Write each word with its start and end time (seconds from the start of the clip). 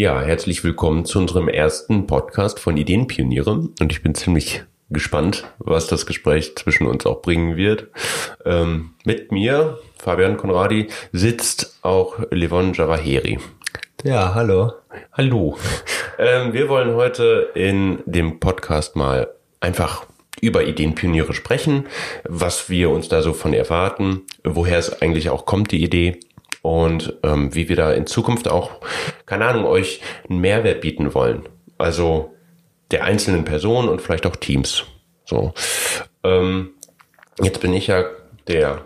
Ja, 0.00 0.20
herzlich 0.20 0.62
willkommen 0.62 1.06
zu 1.06 1.18
unserem 1.18 1.48
ersten 1.48 2.06
Podcast 2.06 2.60
von 2.60 2.76
Ideenpioniere 2.76 3.50
und 3.80 3.90
ich 3.90 4.00
bin 4.00 4.14
ziemlich 4.14 4.62
gespannt, 4.90 5.42
was 5.58 5.88
das 5.88 6.06
Gespräch 6.06 6.54
zwischen 6.54 6.86
uns 6.86 7.04
auch 7.04 7.20
bringen 7.20 7.56
wird. 7.56 7.88
Ähm, 8.44 8.90
mit 9.04 9.32
mir, 9.32 9.80
Fabian 9.98 10.36
Konradi, 10.36 10.86
sitzt 11.10 11.80
auch 11.82 12.16
Levon 12.30 12.74
Javaheri. 12.74 13.40
Ja, 14.04 14.36
hallo. 14.36 14.70
Hallo. 15.14 15.58
Ähm, 16.16 16.52
wir 16.52 16.68
wollen 16.68 16.94
heute 16.94 17.48
in 17.56 17.98
dem 18.06 18.38
Podcast 18.38 18.94
mal 18.94 19.26
einfach 19.58 20.06
über 20.40 20.64
Ideenpioniere 20.64 21.34
sprechen, 21.34 21.88
was 22.22 22.70
wir 22.70 22.90
uns 22.90 23.08
da 23.08 23.20
so 23.20 23.32
von 23.32 23.52
erwarten, 23.52 24.22
woher 24.44 24.78
es 24.78 25.02
eigentlich 25.02 25.30
auch 25.30 25.44
kommt, 25.44 25.72
die 25.72 25.82
Idee 25.82 26.20
und 26.62 27.14
ähm, 27.22 27.54
wie 27.54 27.68
wir 27.68 27.76
da 27.76 27.92
in 27.92 28.06
Zukunft 28.06 28.48
auch, 28.48 28.72
keine 29.26 29.46
Ahnung, 29.46 29.64
euch 29.64 30.00
einen 30.28 30.40
Mehrwert 30.40 30.80
bieten 30.80 31.14
wollen. 31.14 31.48
Also 31.78 32.34
der 32.90 33.04
einzelnen 33.04 33.44
Personen 33.44 33.88
und 33.88 34.02
vielleicht 34.02 34.26
auch 34.26 34.36
Teams. 34.36 34.84
So. 35.24 35.52
Ähm, 36.24 36.70
jetzt 37.40 37.60
bin 37.60 37.72
ich 37.72 37.86
ja 37.86 38.04
der 38.48 38.82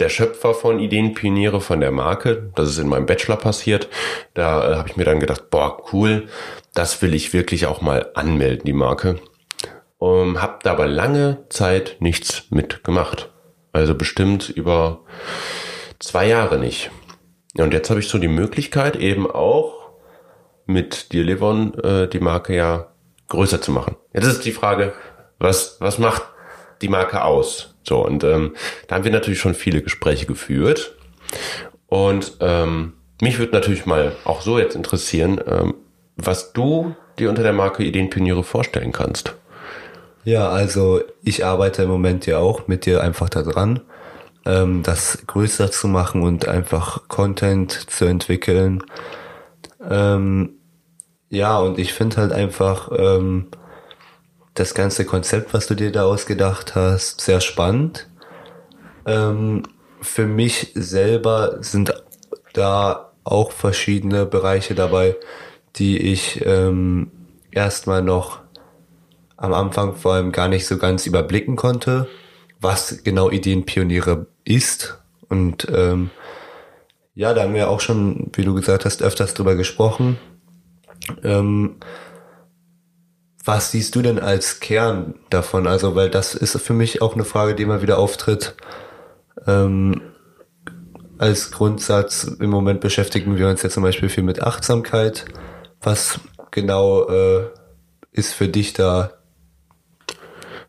der 0.00 0.08
Schöpfer 0.08 0.54
von 0.54 0.78
Ideenpioniere 0.78 1.60
von 1.60 1.80
der 1.80 1.90
Marke. 1.90 2.50
Das 2.54 2.68
ist 2.68 2.78
in 2.78 2.88
meinem 2.88 3.06
Bachelor 3.06 3.36
passiert. 3.36 3.88
Da 4.34 4.72
äh, 4.72 4.76
habe 4.76 4.88
ich 4.88 4.96
mir 4.96 5.04
dann 5.04 5.20
gedacht, 5.20 5.50
boah, 5.50 5.82
cool, 5.92 6.28
das 6.74 7.02
will 7.02 7.14
ich 7.14 7.32
wirklich 7.32 7.66
auch 7.66 7.80
mal 7.80 8.10
anmelden, 8.14 8.64
die 8.64 8.72
Marke. 8.72 9.18
Ähm, 10.00 10.40
hab 10.40 10.62
da 10.62 10.72
aber 10.72 10.86
lange 10.86 11.44
Zeit 11.48 11.96
nichts 11.98 12.44
mitgemacht. 12.50 13.30
Also 13.72 13.94
bestimmt 13.94 14.48
über 14.48 15.00
zwei 16.02 16.26
Jahre 16.26 16.58
nicht. 16.58 16.90
Und 17.56 17.72
jetzt 17.72 17.90
habe 17.90 18.00
ich 18.00 18.08
so 18.08 18.18
die 18.18 18.28
Möglichkeit 18.28 18.96
eben 18.96 19.30
auch 19.30 19.90
mit 20.66 21.12
dir, 21.12 21.24
Levon, 21.24 21.74
äh, 21.82 22.08
die 22.08 22.20
Marke 22.20 22.54
ja 22.54 22.88
größer 23.28 23.60
zu 23.60 23.72
machen. 23.72 23.96
Jetzt 24.12 24.26
ist 24.26 24.44
die 24.44 24.52
Frage, 24.52 24.92
was, 25.38 25.76
was 25.80 25.98
macht 25.98 26.22
die 26.80 26.88
Marke 26.88 27.24
aus? 27.24 27.74
So, 27.82 28.04
und 28.04 28.24
ähm, 28.24 28.54
da 28.86 28.96
haben 28.96 29.04
wir 29.04 29.12
natürlich 29.12 29.40
schon 29.40 29.54
viele 29.54 29.82
Gespräche 29.82 30.26
geführt. 30.26 30.96
Und 31.86 32.36
ähm, 32.40 32.94
mich 33.20 33.38
würde 33.38 33.52
natürlich 33.52 33.86
mal 33.86 34.12
auch 34.24 34.40
so 34.40 34.58
jetzt 34.58 34.76
interessieren, 34.76 35.40
ähm, 35.46 35.74
was 36.16 36.52
du 36.52 36.94
dir 37.18 37.28
unter 37.28 37.42
der 37.42 37.52
Marke 37.52 37.82
Ideenpioniere 37.84 38.44
vorstellen 38.44 38.92
kannst. 38.92 39.34
Ja, 40.24 40.48
also 40.48 41.02
ich 41.22 41.44
arbeite 41.44 41.82
im 41.82 41.88
Moment 41.88 42.26
ja 42.26 42.38
auch 42.38 42.68
mit 42.68 42.86
dir 42.86 43.02
einfach 43.02 43.28
da 43.28 43.42
dran 43.42 43.80
ähm, 44.44 44.82
das 44.82 45.18
größer 45.26 45.70
zu 45.70 45.88
machen 45.88 46.22
und 46.22 46.48
einfach 46.48 47.08
Content 47.08 47.72
zu 47.90 48.04
entwickeln. 48.04 48.82
Ähm, 49.88 50.54
ja, 51.30 51.58
und 51.58 51.78
ich 51.78 51.92
finde 51.92 52.18
halt 52.18 52.32
einfach 52.32 52.90
ähm, 52.96 53.48
das 54.54 54.74
ganze 54.74 55.04
Konzept, 55.04 55.54
was 55.54 55.66
du 55.66 55.74
dir 55.74 55.92
da 55.92 56.04
ausgedacht 56.04 56.74
hast, 56.74 57.20
sehr 57.20 57.40
spannend. 57.40 58.08
Ähm, 59.06 59.62
für 60.00 60.26
mich 60.26 60.72
selber 60.74 61.58
sind 61.62 61.94
da 62.52 63.12
auch 63.24 63.52
verschiedene 63.52 64.26
Bereiche 64.26 64.74
dabei, 64.74 65.16
die 65.76 65.98
ich 65.98 66.44
ähm, 66.44 67.10
erstmal 67.50 68.02
noch 68.02 68.40
am 69.36 69.54
Anfang 69.54 69.96
vor 69.96 70.14
allem 70.14 70.32
gar 70.32 70.48
nicht 70.48 70.66
so 70.66 70.76
ganz 70.76 71.06
überblicken 71.06 71.56
konnte, 71.56 72.08
was 72.62 73.02
genau 73.02 73.30
Ideenpioniere 73.30 74.26
ist. 74.44 74.98
Und 75.28 75.66
ähm, 75.70 76.10
ja, 77.14 77.34
da 77.34 77.42
haben 77.42 77.54
wir 77.54 77.68
auch 77.68 77.80
schon, 77.80 78.30
wie 78.34 78.44
du 78.44 78.54
gesagt 78.54 78.84
hast, 78.84 79.02
öfters 79.02 79.34
drüber 79.34 79.54
gesprochen. 79.56 80.18
Ähm, 81.22 81.76
was 83.44 83.72
siehst 83.72 83.94
du 83.96 84.02
denn 84.02 84.18
als 84.18 84.60
Kern 84.60 85.14
davon? 85.28 85.66
Also, 85.66 85.96
weil 85.96 86.10
das 86.10 86.34
ist 86.34 86.58
für 86.60 86.74
mich 86.74 87.02
auch 87.02 87.14
eine 87.14 87.24
Frage, 87.24 87.54
die 87.54 87.64
immer 87.64 87.82
wieder 87.82 87.98
auftritt. 87.98 88.54
Ähm, 89.46 90.00
als 91.18 91.50
Grundsatz, 91.50 92.24
im 92.24 92.50
Moment 92.50 92.80
beschäftigen 92.80 93.36
wir 93.36 93.48
uns 93.48 93.62
ja 93.62 93.68
zum 93.68 93.82
Beispiel 93.82 94.08
viel 94.08 94.24
mit 94.24 94.42
Achtsamkeit. 94.42 95.24
Was 95.80 96.20
genau 96.50 97.08
äh, 97.08 97.48
ist 98.12 98.32
für 98.32 98.48
dich 98.48 98.72
da? 98.72 99.12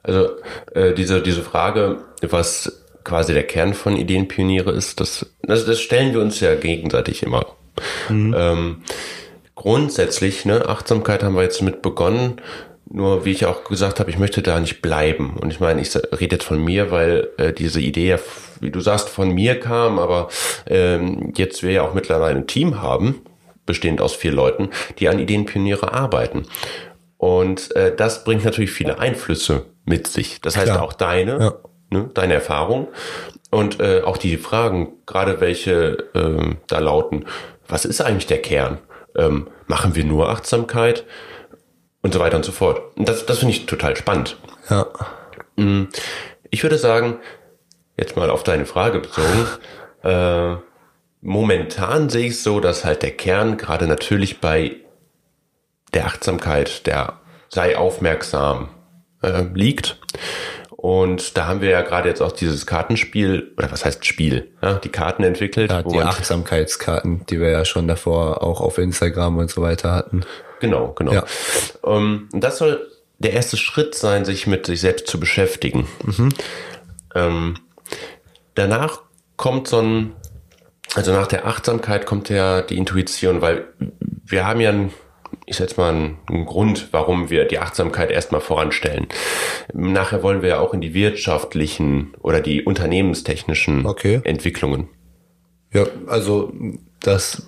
Also 0.02 0.30
äh, 0.74 0.94
diese, 0.94 1.22
diese 1.22 1.42
Frage, 1.42 2.00
was 2.22 2.84
quasi 3.04 3.34
der 3.34 3.44
Kern 3.44 3.74
von 3.74 3.96
Ideenpioniere 3.96 4.72
ist, 4.72 5.00
das, 5.00 5.26
das, 5.42 5.66
das 5.66 5.80
stellen 5.80 6.14
wir 6.14 6.22
uns 6.22 6.40
ja 6.40 6.56
gegenseitig 6.56 7.24
immer. 7.24 7.46
Mhm. 8.10 8.36
Ähm, 8.38 8.84
grundsätzlich, 9.56 10.46
ne, 10.46 10.68
Achtsamkeit 10.68 11.24
haben 11.24 11.36
wir 11.36 11.44
jetzt 11.44 11.62
mit 11.62 11.82
begonnen. 11.82 12.42
Nur 12.90 13.26
wie 13.26 13.32
ich 13.32 13.46
auch 13.46 13.64
gesagt 13.64 14.00
habe, 14.00 14.12
ich 14.12 14.20
möchte 14.20 14.42
da 14.42 14.60
nicht 14.60 14.82
bleiben. 14.82 15.38
Und 15.42 15.52
ich 15.52 15.60
meine, 15.60 15.82
ich 15.82 15.96
rede 15.96 16.36
jetzt 16.36 16.46
von 16.46 16.64
mir, 16.64 16.92
weil 16.92 17.30
äh, 17.38 17.52
diese 17.52 17.80
Idee 17.80 18.10
ja, 18.10 18.20
wie 18.60 18.72
du 18.72 18.82
sagst, 18.82 19.10
von 19.10 19.32
mir 19.32 19.60
kam, 19.60 19.98
aber 19.98 20.30
ähm, 20.68 21.34
jetzt 21.36 21.64
wir 21.64 21.72
ja 21.72 21.82
auch 21.82 21.96
mittlerweile 21.96 22.38
ein 22.38 22.48
Team 22.48 22.82
haben, 22.82 23.22
bestehend 23.66 24.00
aus 24.02 24.14
vier 24.14 24.32
Leuten, 24.32 24.70
die 25.00 25.10
an 25.10 25.18
Ideenpioniere 25.20 25.92
arbeiten. 25.92 26.46
Und 27.24 27.74
äh, 27.76 27.96
das 27.96 28.26
bringt 28.26 28.44
natürlich 28.44 28.72
viele 28.72 29.00
Einflüsse 29.00 29.66
mit 29.86 30.08
sich. 30.08 30.42
Das 30.42 30.58
heißt 30.58 30.72
Klar. 30.72 30.84
auch 30.84 30.94
deine. 30.94 31.40
Ja 31.40 31.54
ne, 31.94 32.10
deine 32.14 32.34
Erfahrung 32.34 32.90
und 33.52 33.80
äh, 33.80 34.02
auch 34.02 34.18
die 34.18 34.36
Fragen, 34.38 34.94
gerade 35.06 35.40
welche 35.40 36.10
äh, 36.14 36.56
da 36.68 36.80
lauten, 36.80 37.26
was 37.68 37.86
ist 37.86 38.02
eigentlich 38.02 38.28
der 38.28 38.42
Kern? 38.42 38.80
Ähm, 39.16 39.48
machen 39.68 39.96
wir 39.96 40.04
nur 40.04 40.30
Achtsamkeit? 40.30 41.06
Und 42.02 42.14
so 42.14 42.20
weiter 42.20 42.36
und 42.36 42.44
so 42.44 42.52
fort. 42.52 42.98
Und 42.98 43.08
das, 43.08 43.26
das 43.26 43.40
finde 43.40 43.54
ich 43.54 43.66
total 43.66 43.96
spannend. 43.96 44.36
Ja. 44.70 44.88
Mm, 45.56 45.84
ich 46.50 46.62
würde 46.62 46.78
sagen, 46.78 47.20
jetzt 47.96 48.18
mal 48.18 48.30
auf 48.30 48.44
deine 48.44 48.66
Frage 48.66 49.00
bezogen, 49.00 49.48
äh, 50.04 50.58
momentan 51.22 52.10
sehe 52.10 52.26
ich 52.26 52.34
es 52.34 52.44
so, 52.44 52.60
dass 52.60 52.84
halt 52.84 53.04
der 53.04 53.12
Kern 53.12 53.56
gerade 53.56 53.88
natürlich 53.88 54.42
bei 54.42 54.76
der 55.94 56.06
Achtsamkeit, 56.06 56.86
der 56.88 57.20
sei 57.50 57.78
aufmerksam 57.78 58.70
äh, 59.22 59.44
liegt. 59.54 60.00
Und 60.84 61.38
da 61.38 61.48
haben 61.48 61.62
wir 61.62 61.70
ja 61.70 61.82
gerade 61.82 62.10
jetzt 62.10 62.22
auch 62.22 62.34
dieses 62.34 62.66
Kartenspiel, 62.66 63.54
oder 63.58 63.72
was 63.72 63.86
heißt 63.86 64.06
Spiel, 64.06 64.52
ja, 64.62 64.74
die 64.74 64.90
Karten 64.90 65.24
entwickelt. 65.24 65.72
Ja, 65.72 65.82
die 65.82 66.02
Achtsamkeitskarten, 66.02 67.26
die 67.28 67.40
wir 67.40 67.52
ja 67.52 67.64
schon 67.64 67.88
davor 67.88 68.44
auch 68.44 68.60
auf 68.60 68.78
Instagram 68.78 69.38
und 69.38 69.50
so 69.50 69.62
weiter 69.62 69.94
hatten. 69.94 70.26
Genau, 70.60 70.92
genau. 70.92 71.14
Ja. 71.14 71.26
Um, 71.82 71.96
ähm, 71.96 72.30
und 72.34 72.44
das 72.44 72.58
soll 72.58 72.86
der 73.20 73.34
erste 73.34 73.56
Schritt 73.56 73.96
sein, 73.96 74.26
sich 74.26 74.48
mit 74.48 74.66
sich 74.66 74.82
selbst 74.82 75.08
zu 75.08 75.20
beschäftigen. 75.20 75.88
Mhm. 76.04 76.30
Ähm, 77.16 77.56
danach 78.56 79.02
kommt 79.38 79.68
so 79.68 79.80
ein, 79.80 80.14
also 80.96 81.14
nach 81.14 81.28
der 81.28 81.46
Achtsamkeit 81.48 82.06
kommt 82.06 82.30
ja 82.30 82.62
die 82.62 82.78
Intuition, 82.78 83.42
weil 83.42 83.68
wir 84.26 84.46
haben 84.46 84.60
ja 84.60 84.72
ein 84.72 84.92
ich 85.46 85.58
setze 85.58 85.80
mal 85.80 85.90
einen, 85.90 86.18
einen 86.30 86.46
Grund, 86.46 86.90
warum 86.92 87.30
wir 87.30 87.46
die 87.46 87.60
Achtsamkeit 87.60 88.12
erstmal 88.12 88.42
voranstellen. 88.42 89.08
Nachher 89.74 90.24
wollen 90.24 90.42
wir 90.42 90.50
ja 90.50 90.60
auch 90.60 90.74
in 90.74 90.82
die 90.82 90.94
wirtschaftlichen 90.94 92.14
oder 92.22 92.42
die 92.42 92.64
unternehmenstechnischen 92.64 93.86
okay. 93.86 94.22
Entwicklungen. 94.24 94.88
Ja, 95.74 95.86
also 96.08 96.54
das, 97.02 97.44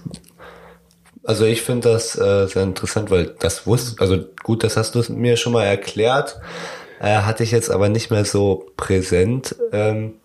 also 1.23 1.45
ich 1.45 1.61
finde 1.61 1.89
das 1.89 2.17
äh, 2.17 2.47
sehr 2.47 2.63
interessant, 2.63 3.11
weil 3.11 3.35
das 3.39 3.65
wusste, 3.65 4.01
also 4.01 4.25
gut, 4.43 4.63
das 4.63 4.77
hast 4.77 4.95
du 4.95 5.03
mir 5.13 5.37
schon 5.37 5.53
mal 5.53 5.65
erklärt, 5.65 6.39
äh, 6.99 7.17
hatte 7.17 7.43
ich 7.43 7.51
jetzt 7.51 7.69
aber 7.69 7.89
nicht 7.89 8.11
mehr 8.11 8.25
so 8.25 8.71
präsent. 8.77 9.55
Ähm, 9.71 10.15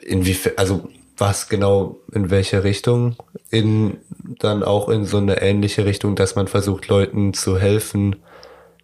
inwiefern, 0.00 0.54
also 0.56 0.88
was 1.20 1.48
genau 1.48 2.00
in 2.12 2.30
welche 2.30 2.64
Richtung? 2.64 3.16
In 3.50 3.98
dann 4.38 4.62
auch 4.62 4.88
in 4.88 5.04
so 5.04 5.18
eine 5.18 5.42
ähnliche 5.42 5.84
Richtung, 5.84 6.16
dass 6.16 6.34
man 6.34 6.48
versucht, 6.48 6.88
Leuten 6.88 7.34
zu 7.34 7.58
helfen, 7.58 8.16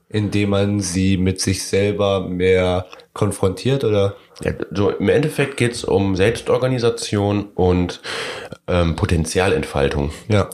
indem 0.09 0.51
man 0.51 0.81
sie 0.81 1.17
mit 1.17 1.41
sich 1.41 1.65
selber 1.65 2.21
mehr 2.21 2.87
konfrontiert 3.13 3.85
oder? 3.85 4.17
Ja, 4.45 4.53
so 4.71 4.91
im 4.91 5.09
Endeffekt 5.09 5.57
geht's 5.57 5.83
um 5.83 6.15
Selbstorganisation 6.15 7.49
und 7.55 8.01
ähm, 8.69 8.97
Potenzialentfaltung. 8.97 10.11
Ja. 10.29 10.51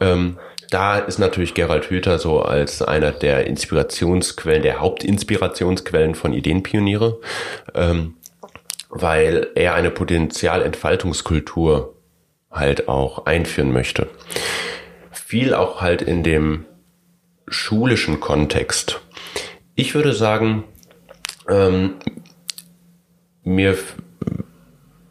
Ähm, 0.00 0.38
da 0.70 0.98
ist 0.98 1.18
natürlich 1.18 1.54
Gerald 1.54 1.90
Hüther 1.90 2.18
so 2.18 2.40
als 2.40 2.82
einer 2.82 3.12
der 3.12 3.46
Inspirationsquellen, 3.46 4.62
der 4.62 4.80
Hauptinspirationsquellen 4.80 6.14
von 6.14 6.32
Ideenpioniere. 6.32 7.20
Ähm, 7.74 8.14
weil 8.88 9.48
er 9.54 9.74
eine 9.74 9.90
Potenzialentfaltungskultur 9.90 11.96
halt 12.50 12.88
auch 12.88 13.26
einführen 13.26 13.72
möchte. 13.72 14.08
Viel 15.10 15.54
auch 15.54 15.80
halt 15.80 16.02
in 16.02 16.22
dem 16.22 16.64
schulischen 17.48 18.20
Kontext. 18.20 19.00
Ich 19.74 19.94
würde 19.94 20.12
sagen, 20.12 20.64
ähm, 21.48 21.94
mir 23.42 23.76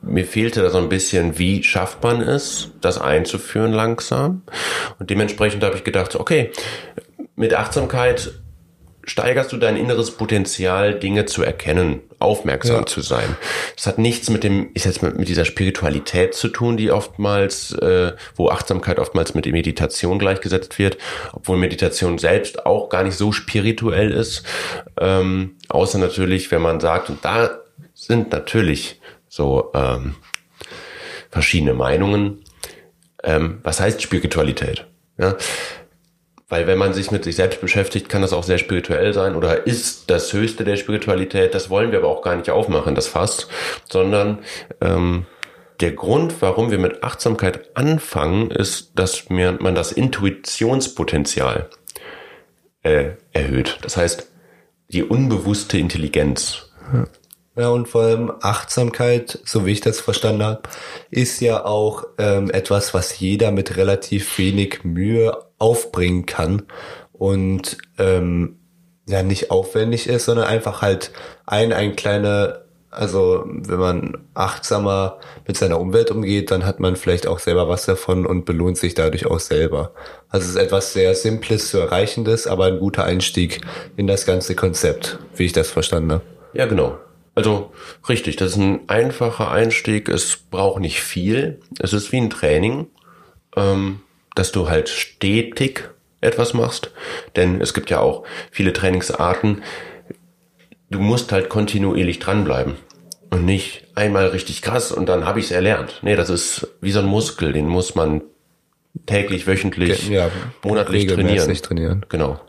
mir 0.06 0.26
fehlte 0.26 0.62
da 0.62 0.70
so 0.70 0.78
ein 0.78 0.90
bisschen, 0.90 1.40
wie 1.40 1.64
schafft 1.64 2.04
man 2.04 2.22
es, 2.22 2.70
das 2.80 3.00
einzuführen 3.00 3.74
langsam. 3.74 4.44
Und 5.00 5.10
dementsprechend 5.10 5.64
habe 5.64 5.76
ich 5.76 5.84
gedacht, 5.84 6.16
okay, 6.16 6.52
mit 7.36 7.54
Achtsamkeit 7.54 8.32
steigerst 9.04 9.52
du 9.52 9.58
dein 9.58 9.78
inneres 9.78 10.12
Potenzial, 10.12 11.00
Dinge 11.00 11.26
zu 11.26 11.44
erkennen, 11.44 12.02
aufmerksam 12.26 12.82
ja. 12.82 12.86
zu 12.86 13.02
sein. 13.02 13.38
Das 13.76 13.88
hat 13.88 13.98
nichts 13.98 14.30
mit 14.30 14.44
dem, 14.44 14.70
ich 14.74 14.86
jetzt 14.86 15.02
mit, 15.02 15.18
mit 15.18 15.28
dieser 15.28 15.46
Spiritualität 15.46 16.34
zu 16.34 16.50
tun, 16.50 16.76
die 16.78 16.92
oftmals, 16.92 17.72
äh, 17.74 18.14
wo 18.36 18.50
Achtsamkeit 18.50 19.00
oftmals 19.00 19.34
mit 19.34 19.46
Meditation 19.46 20.20
gleichgesetzt 20.20 20.78
wird, 20.80 20.98
obwohl 21.34 21.58
Meditation 21.58 22.18
selbst 22.18 22.66
auch 22.66 22.90
gar 22.90 23.04
nicht 23.04 23.16
so 23.16 23.32
spirituell 23.32 24.12
ist, 24.12 24.44
ähm, 25.00 25.56
außer 25.70 26.00
natürlich, 26.00 26.52
wenn 26.52 26.62
man 26.62 26.80
sagt, 26.80 27.10
und 27.10 27.24
da 27.24 27.60
sind 27.94 28.32
natürlich 28.32 29.00
so 29.30 29.72
ähm, 29.74 30.16
verschiedene 31.30 31.74
Meinungen. 31.74 32.44
Ähm, 33.24 33.60
was 33.64 33.80
heißt 33.80 34.02
Spiritualität? 34.02 34.86
Ja? 35.18 35.36
Weil 36.48 36.68
wenn 36.68 36.78
man 36.78 36.94
sich 36.94 37.10
mit 37.10 37.24
sich 37.24 37.36
selbst 37.36 37.60
beschäftigt, 37.60 38.08
kann 38.08 38.22
das 38.22 38.34
auch 38.34 38.44
sehr 38.44 38.60
spirituell 38.60 39.14
sein 39.14 39.36
oder 39.36 39.66
ist 39.66 40.10
das 40.12 40.32
Höchste 40.32 40.64
der 40.64 40.76
Spiritualität. 40.76 41.56
Das 41.56 41.70
wollen 41.72 41.92
wir 41.92 42.00
aber 42.00 42.10
auch 42.10 42.22
gar 42.22 42.36
nicht 42.36 42.52
aufmachen, 42.52 42.94
das 42.94 43.08
Fass, 43.08 43.48
sondern 43.90 44.40
ähm, 44.80 45.26
der 45.80 45.92
Grund, 45.92 46.42
warum 46.42 46.72
wir 46.72 46.78
mit 46.78 47.04
Achtsamkeit 47.04 47.76
anfangen, 47.76 48.52
ist, 48.52 48.92
dass 48.98 49.30
man 49.30 49.76
das 49.76 49.92
Intuitionspotenzial 49.92 51.70
äh, 52.84 53.12
erhöht. 53.34 53.80
Das 53.82 53.98
heißt, 53.98 54.32
die 54.90 55.04
unbewusste 55.04 55.78
Intelligenz. 55.78 56.70
Ja, 57.58 57.70
und 57.70 57.88
vor 57.88 58.04
allem 58.04 58.32
Achtsamkeit, 58.42 59.40
so 59.46 59.66
wie 59.66 59.72
ich 59.72 59.82
das 59.82 60.00
verstanden 60.00 60.44
habe, 60.44 60.64
ist 61.10 61.40
ja 61.42 61.66
auch 61.66 62.04
ähm, 62.18 62.52
etwas, 62.52 62.94
was 62.94 63.20
jeder 63.20 63.52
mit 63.52 63.78
relativ 63.78 64.38
wenig 64.38 64.84
Mühe 64.84 65.38
aufbringen 65.58 66.26
kann 66.26 66.64
und 67.14 67.78
ähm, 67.98 68.58
ja 69.08 69.24
nicht 69.24 69.52
aufwendig 69.52 70.08
ist, 70.08 70.26
sondern 70.26 70.48
einfach 70.48 70.82
halt 70.82 71.12
ein, 71.46 71.74
ein 71.74 71.96
kleiner, 71.96 72.62
also 72.90 73.44
wenn 73.46 73.80
man 73.80 74.18
achtsamer 74.34 75.20
mit 75.48 75.58
seiner 75.58 75.80
Umwelt 75.80 76.12
umgeht, 76.12 76.52
dann 76.52 76.66
hat 76.66 76.80
man 76.80 76.96
vielleicht 76.96 77.28
auch 77.28 77.40
selber 77.40 77.70
was 77.70 77.86
davon 77.86 78.26
und 78.26 78.46
belohnt 78.46 78.78
sich 78.78 78.94
dadurch 78.96 79.26
auch 79.28 79.40
selber. 79.40 79.92
Also 80.30 80.46
es 80.46 80.52
ist 80.52 80.62
etwas 80.62 80.94
sehr 80.94 81.14
Simples 81.16 81.70
zu 81.70 81.78
erreichendes, 81.78 82.48
aber 82.48 82.66
ein 82.66 82.80
guter 82.80 83.04
Einstieg 83.04 83.62
in 83.96 84.08
das 84.08 84.26
ganze 84.26 84.56
Konzept, 84.56 85.20
wie 85.36 85.46
ich 85.46 85.54
das 85.54 85.70
verstanden 85.70 86.14
habe. 86.14 86.24
Ja, 86.54 86.66
genau. 86.66 86.98
Also 87.36 87.72
richtig, 88.08 88.38
das 88.38 88.52
ist 88.52 88.58
ein 88.58 88.88
einfacher 88.88 89.52
Einstieg. 89.52 90.08
Es 90.08 90.38
braucht 90.38 90.80
nicht 90.80 91.02
viel. 91.02 91.60
Es 91.80 91.92
ist 91.92 92.14
wie 92.14 92.18
ein 92.18 92.30
Training, 92.30 92.88
ähm, 93.58 94.00
dass 94.36 94.52
du 94.52 94.70
halt 94.70 94.90
stetig 94.90 95.90
etwas 96.22 96.54
machst. 96.54 96.92
Denn 97.36 97.62
es 97.62 97.74
gibt 97.74 97.90
ja 97.90 98.00
auch 98.00 98.24
viele 98.52 98.74
Trainingsarten. 98.74 99.64
Du 100.90 101.00
musst 101.00 101.32
halt 101.32 101.50
kontinuierlich 101.50 102.20
dranbleiben 102.20 102.76
und 103.32 103.46
nicht 103.46 103.88
einmal 103.96 104.28
richtig 104.28 104.62
krass 104.62 104.92
und 104.92 105.08
dann 105.08 105.26
habe 105.26 105.40
ich 105.40 105.46
es 105.46 105.52
erlernt. 105.52 106.00
Nee, 106.04 106.16
das 106.16 106.30
ist 106.30 106.68
wie 106.82 106.92
so 106.92 107.00
ein 107.00 107.06
Muskel, 107.06 107.54
den 107.54 107.68
muss 107.68 107.96
man 107.96 108.22
täglich, 109.06 109.46
wöchentlich, 109.46 110.10
ja, 110.10 110.32
monatlich 110.64 111.08
trainieren. 111.08 111.54
trainieren. 111.56 112.06
Genau. 112.10 112.40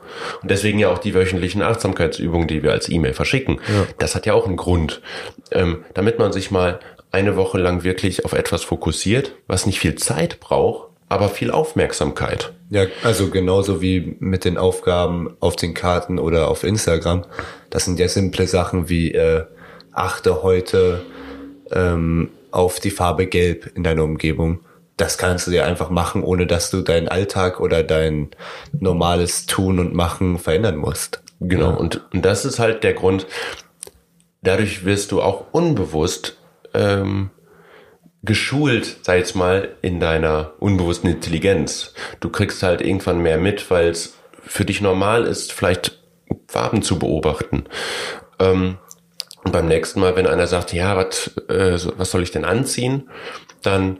Und 0.43 0.51
deswegen 0.51 0.79
ja 0.79 0.89
auch 0.91 0.99
die 0.99 1.15
wöchentlichen 1.15 1.63
Achtsamkeitsübungen, 1.63 2.47
die 2.47 2.63
wir 2.63 2.73
als 2.73 2.89
E-Mail 2.89 3.15
verschicken. 3.15 3.61
Ja. 3.69 3.87
Das 3.99 4.15
hat 4.15 4.27
ja 4.27 4.35
auch 4.35 4.47
einen 4.47 4.57
Grund, 4.57 5.03
ähm, 5.51 5.85
damit 5.95 6.19
man 6.19 6.33
sich 6.33 6.51
mal 6.51 6.79
eine 7.11 7.37
Woche 7.37 7.59
lang 7.59 7.83
wirklich 7.83 8.25
auf 8.25 8.33
etwas 8.33 8.63
fokussiert, 8.63 9.35
was 9.47 9.67
nicht 9.67 9.81
viel 9.81 9.97
Zeit 9.97 10.39
braucht, 10.39 10.91
aber 11.09 11.29
viel 11.29 11.51
Aufmerksamkeit. 11.51 12.53
Ja, 12.71 12.85
also 13.05 13.31
genauso 13.31 13.81
wie 13.81 14.17
mit 14.19 14.45
den 14.45 14.59
Aufgaben 14.59 15.37
auf 15.41 15.57
den 15.57 15.75
Karten 15.75 16.19
oder 16.19 16.49
auf 16.49 16.65
Instagram. 16.65 17.25
Das 17.71 17.85
sind 17.85 17.99
ja 17.99 18.09
simple 18.09 18.47
Sachen 18.47 18.89
wie 18.89 19.13
äh, 19.13 19.45
achte 19.93 20.43
heute 20.43 21.03
ähm, 21.71 22.31
auf 22.51 22.81
die 22.81 22.91
Farbe 22.91 23.27
Gelb 23.27 23.71
in 23.75 23.85
deiner 23.85 24.03
Umgebung 24.03 24.61
das 24.97 25.19
kannst 25.19 25.47
du 25.47 25.51
dir 25.51 25.67
einfach 25.67 25.91
machen, 25.91 26.23
ohne 26.23 26.47
dass 26.47 26.71
du 26.71 26.81
deinen 26.81 27.09
Alltag 27.09 27.61
oder 27.61 27.83
dein 27.83 28.31
normales 28.73 29.47
Tun 29.47 29.79
und 29.79 29.95
Machen 29.95 30.39
verändern 30.39 30.77
musst. 30.77 31.23
Genau, 31.41 31.71
ja. 31.71 31.77
und, 31.77 32.03
und 32.13 32.25
das 32.25 32.47
ist 32.47 32.59
halt 32.59 32.83
der 32.83 32.95
Grund, 32.95 33.27
dadurch 34.43 34.85
wirst 34.87 35.13
du 35.13 35.21
auch 35.21 35.45
unbewusst 35.53 36.39
ähm, 36.73 37.31
geschult, 38.27 38.99
sag 39.03 39.19
jetzt 39.19 39.35
mal, 39.35 39.71
in 39.81 40.01
deiner 40.01 40.53
unbewussten 40.59 41.11
Intelligenz. 41.11 41.95
Du 42.21 42.29
kriegst 42.29 42.63
halt 42.63 42.81
irgendwann 42.83 43.21
mehr 43.21 43.39
mit, 43.39 43.71
weil 43.71 43.89
es 43.89 44.17
für 44.43 44.65
dich 44.65 44.81
normal 44.81 45.25
ist, 45.25 45.53
vielleicht 45.53 45.99
Farben 46.49 46.83
zu 46.83 46.99
beobachten. 46.99 47.65
Ähm, 48.39 48.79
und 49.45 49.53
beim 49.53 49.69
nächsten 49.69 50.01
Mal, 50.01 50.17
wenn 50.17 50.27
einer 50.27 50.47
sagt, 50.47 50.73
ja, 50.73 50.97
wat, 50.97 51.31
äh, 51.49 51.79
was 51.97 52.11
soll 52.11 52.23
ich 52.23 52.33
denn 52.33 52.45
anziehen, 52.45 53.09
dann 53.63 53.99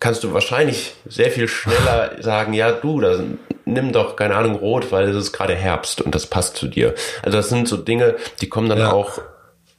kannst 0.00 0.24
du 0.24 0.32
wahrscheinlich 0.32 0.94
sehr 1.06 1.30
viel 1.30 1.48
schneller 1.48 2.12
sagen, 2.20 2.52
ja, 2.54 2.72
du, 2.72 3.00
da 3.00 3.20
nimm 3.64 3.92
doch, 3.92 4.16
keine 4.16 4.36
Ahnung, 4.36 4.56
rot, 4.56 4.90
weil 4.90 5.08
es 5.08 5.16
ist 5.16 5.32
gerade 5.32 5.54
Herbst 5.54 6.00
und 6.00 6.14
das 6.14 6.26
passt 6.26 6.56
zu 6.56 6.66
dir. 6.66 6.94
Also 7.22 7.36
das 7.38 7.48
sind 7.48 7.68
so 7.68 7.76
Dinge, 7.76 8.16
die 8.40 8.48
kommen 8.48 8.68
dann 8.68 8.78
ja. 8.78 8.92
auch 8.92 9.20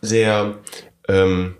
sehr 0.02 0.56
ähm, 1.08 1.56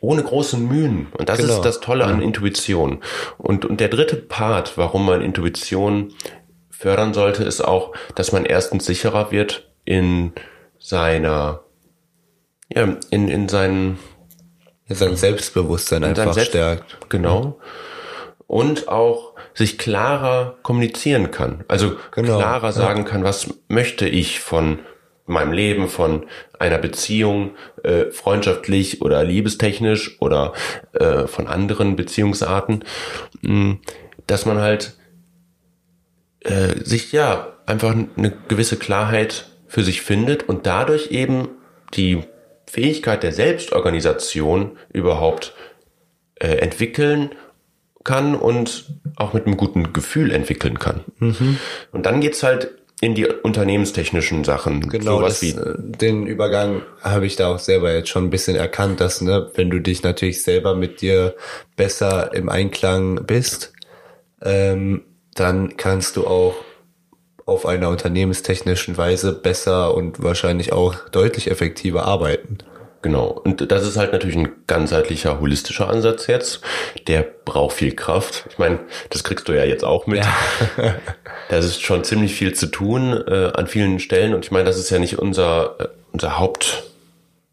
ohne 0.00 0.22
große 0.22 0.56
Mühen. 0.56 1.08
Und 1.16 1.28
das 1.28 1.38
genau. 1.38 1.54
ist 1.54 1.62
das 1.62 1.80
Tolle 1.80 2.04
an 2.04 2.20
Intuition. 2.20 3.02
Und, 3.38 3.64
und 3.64 3.80
der 3.80 3.88
dritte 3.88 4.16
Part, 4.16 4.76
warum 4.76 5.06
man 5.06 5.20
Intuition 5.20 6.12
fördern 6.70 7.14
sollte, 7.14 7.44
ist 7.44 7.60
auch, 7.60 7.92
dass 8.14 8.32
man 8.32 8.44
erstens 8.44 8.86
sicherer 8.86 9.30
wird 9.30 9.70
in 9.84 10.32
seiner, 10.78 11.60
ja, 12.68 12.96
in, 13.10 13.28
in 13.28 13.48
seinen 13.48 13.98
sein 14.88 15.16
Selbstbewusstsein 15.16 16.04
einfach 16.04 16.32
Selbst, 16.32 16.50
stärkt. 16.50 16.98
Genau. 17.08 17.58
Und 18.46 18.86
auch 18.86 19.32
sich 19.54 19.78
klarer 19.78 20.56
kommunizieren 20.62 21.32
kann. 21.32 21.64
Also 21.66 21.96
genau. 22.12 22.36
klarer 22.36 22.72
sagen 22.72 23.04
kann, 23.04 23.24
was 23.24 23.52
möchte 23.68 24.06
ich 24.06 24.38
von 24.38 24.78
meinem 25.26 25.52
Leben, 25.52 25.88
von 25.88 26.26
einer 26.58 26.78
Beziehung, 26.78 27.52
äh, 27.82 28.10
freundschaftlich 28.10 29.02
oder 29.02 29.24
liebestechnisch 29.24 30.20
oder 30.20 30.52
äh, 30.92 31.26
von 31.26 31.46
anderen 31.46 31.96
Beziehungsarten, 31.96 32.84
mh, 33.42 33.50
hm, 33.50 33.78
dass 34.26 34.46
man 34.46 34.58
halt 34.58 34.96
äh, 36.40 36.80
sich 36.82 37.12
ja 37.12 37.54
einfach 37.66 37.94
eine 37.94 38.32
gewisse 38.48 38.76
Klarheit 38.76 39.46
für 39.66 39.82
sich 39.82 40.02
findet 40.02 40.48
und 40.48 40.66
dadurch 40.66 41.10
eben 41.10 41.48
die 41.94 42.22
Fähigkeit 42.66 43.22
der 43.22 43.32
Selbstorganisation 43.32 44.76
überhaupt 44.92 45.54
äh, 46.36 46.56
entwickeln 46.56 47.30
kann 48.04 48.34
und 48.36 48.86
auch 49.16 49.32
mit 49.32 49.46
einem 49.46 49.56
guten 49.56 49.92
Gefühl 49.92 50.30
entwickeln 50.30 50.78
kann. 50.78 51.04
Mhm. 51.18 51.58
Und 51.92 52.06
dann 52.06 52.20
geht's 52.20 52.42
halt 52.42 52.70
in 53.00 53.14
die 53.14 53.26
unternehmenstechnischen 53.26 54.44
Sachen. 54.44 54.88
Genau, 54.88 55.20
das, 55.20 55.42
wie 55.42 55.50
äh, 55.50 55.74
den 55.76 56.26
Übergang 56.26 56.82
habe 57.02 57.26
ich 57.26 57.36
da 57.36 57.54
auch 57.54 57.58
selber 57.58 57.92
jetzt 57.92 58.08
schon 58.08 58.24
ein 58.24 58.30
bisschen 58.30 58.56
erkannt, 58.56 59.00
dass 59.00 59.20
ne, 59.20 59.50
wenn 59.54 59.68
du 59.68 59.80
dich 59.80 60.02
natürlich 60.02 60.42
selber 60.42 60.74
mit 60.74 61.02
dir 61.02 61.34
besser 61.76 62.32
im 62.34 62.48
Einklang 62.48 63.26
bist, 63.26 63.74
ähm, 64.42 65.02
dann 65.34 65.76
kannst 65.76 66.16
du 66.16 66.26
auch 66.26 66.54
auf 67.44 67.66
einer 67.66 67.90
unternehmenstechnischen 67.90 68.96
Weise 68.96 69.32
besser 69.32 69.94
und 69.94 70.22
wahrscheinlich 70.22 70.72
auch 70.72 70.96
deutlich 71.10 71.50
effektiver 71.50 72.04
arbeiten. 72.04 72.58
Genau. 73.02 73.26
Und 73.28 73.70
das 73.70 73.86
ist 73.86 73.96
halt 73.96 74.12
natürlich 74.12 74.36
ein 74.36 74.48
ganzheitlicher, 74.66 75.40
holistischer 75.40 75.88
Ansatz 75.88 76.26
jetzt. 76.26 76.60
Der 77.06 77.22
braucht 77.22 77.76
viel 77.76 77.94
Kraft. 77.94 78.46
Ich 78.50 78.58
meine, 78.58 78.80
das 79.10 79.22
kriegst 79.22 79.48
du 79.48 79.52
ja 79.52 79.64
jetzt 79.64 79.84
auch 79.84 80.06
mit. 80.06 80.24
Ja. 80.24 80.34
das 81.48 81.64
ist 81.64 81.82
schon 81.82 82.04
ziemlich 82.04 82.34
viel 82.34 82.54
zu 82.54 82.66
tun 82.66 83.12
äh, 83.28 83.52
an 83.54 83.66
vielen 83.66 84.00
Stellen. 84.00 84.34
Und 84.34 84.44
ich 84.44 84.50
meine, 84.50 84.64
das 84.64 84.78
ist 84.78 84.90
ja 84.90 84.98
nicht 84.98 85.18
unser, 85.18 85.76
äh, 85.78 85.88
unser 86.12 86.38
Haupt, 86.38 86.84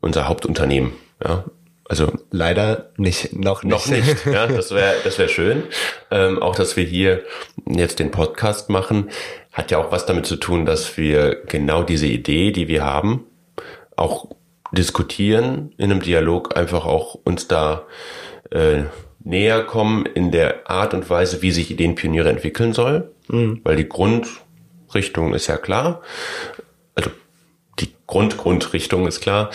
unser 0.01 0.27
Hauptunternehmen. 0.27 0.93
Ja. 1.23 1.43
Also 1.85 2.11
leider 2.31 2.89
nicht, 2.97 3.33
noch 3.33 3.63
nicht. 3.63 3.71
Noch 3.71 3.87
nicht, 3.87 4.25
ja, 4.25 4.47
das 4.47 4.71
wäre 4.71 4.95
das 5.03 5.19
wäre 5.19 5.29
schön. 5.29 5.63
Ähm, 6.09 6.41
auch, 6.41 6.55
dass 6.55 6.77
wir 6.77 6.85
hier 6.85 7.21
jetzt 7.67 7.99
den 7.99 8.09
Podcast 8.09 8.69
machen, 8.69 9.09
hat 9.51 9.69
ja 9.69 9.77
auch 9.77 9.91
was 9.91 10.05
damit 10.05 10.25
zu 10.25 10.37
tun, 10.37 10.65
dass 10.65 10.97
wir 10.97 11.43
genau 11.47 11.83
diese 11.83 12.07
Idee, 12.07 12.51
die 12.51 12.67
wir 12.67 12.83
haben, 12.85 13.25
auch 13.95 14.29
diskutieren, 14.73 15.73
in 15.77 15.91
einem 15.91 16.01
Dialog 16.01 16.57
einfach 16.57 16.85
auch 16.85 17.15
uns 17.23 17.47
da 17.47 17.83
äh, 18.51 18.83
näher 19.23 19.63
kommen 19.63 20.05
in 20.05 20.31
der 20.31 20.69
Art 20.69 20.93
und 20.93 21.09
Weise, 21.09 21.41
wie 21.41 21.51
sich 21.51 21.71
Ideenpioniere 21.71 22.29
entwickeln 22.29 22.73
soll. 22.73 23.11
Mhm. 23.29 23.61
Weil 23.63 23.77
die 23.77 23.87
Grundrichtung 23.87 25.33
ist 25.33 25.47
ja 25.47 25.57
klar. 25.57 26.01
Also 26.95 27.11
die 27.79 27.93
Grund-Grundrichtung 28.07 29.07
ist 29.07 29.21
klar. 29.21 29.51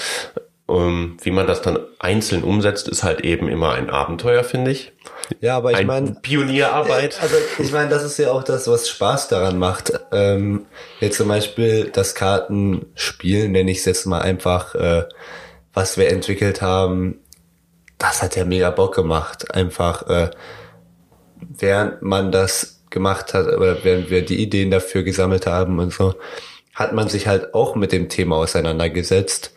Ähm, 0.68 1.16
wie 1.22 1.30
man 1.30 1.46
das 1.46 1.62
dann 1.62 1.78
einzeln 1.98 2.42
umsetzt, 2.44 2.88
ist 2.88 3.02
halt 3.02 3.22
eben 3.22 3.48
immer 3.48 3.72
ein 3.72 3.88
Abenteuer, 3.88 4.44
finde 4.44 4.70
ich. 4.70 4.92
Ja, 5.40 5.56
aber 5.56 5.72
ich 5.72 5.78
Ein 5.78 5.86
meine, 5.86 6.16
Pionierarbeit. 6.20 7.20
Also 7.22 7.36
ich 7.58 7.72
meine, 7.72 7.88
das 7.88 8.04
ist 8.04 8.18
ja 8.18 8.30
auch 8.30 8.42
das, 8.42 8.68
was 8.68 8.88
Spaß 8.88 9.28
daran 9.28 9.58
macht. 9.58 9.92
Ähm, 10.12 10.66
jetzt 11.00 11.16
zum 11.16 11.28
Beispiel 11.28 11.90
das 11.92 12.14
Kartenspiel, 12.14 13.48
nenne 13.48 13.70
ich 13.70 13.78
es 13.78 13.84
jetzt 13.86 14.06
mal 14.06 14.20
einfach, 14.20 14.74
äh, 14.74 15.04
was 15.72 15.96
wir 15.96 16.10
entwickelt 16.10 16.60
haben, 16.60 17.20
das 17.98 18.22
hat 18.22 18.36
ja 18.36 18.44
mega 18.44 18.70
Bock 18.70 18.94
gemacht. 18.94 19.54
Einfach, 19.54 20.06
äh, 20.08 20.30
während 21.40 22.02
man 22.02 22.32
das 22.32 22.84
gemacht 22.90 23.34
hat, 23.34 23.46
oder 23.46 23.84
während 23.84 24.10
wir 24.10 24.24
die 24.24 24.42
Ideen 24.42 24.70
dafür 24.70 25.02
gesammelt 25.02 25.46
haben 25.46 25.78
und 25.78 25.92
so, 25.92 26.14
hat 26.74 26.92
man 26.92 27.08
sich 27.08 27.26
halt 27.26 27.54
auch 27.54 27.74
mit 27.74 27.92
dem 27.92 28.08
Thema 28.08 28.36
auseinandergesetzt. 28.36 29.52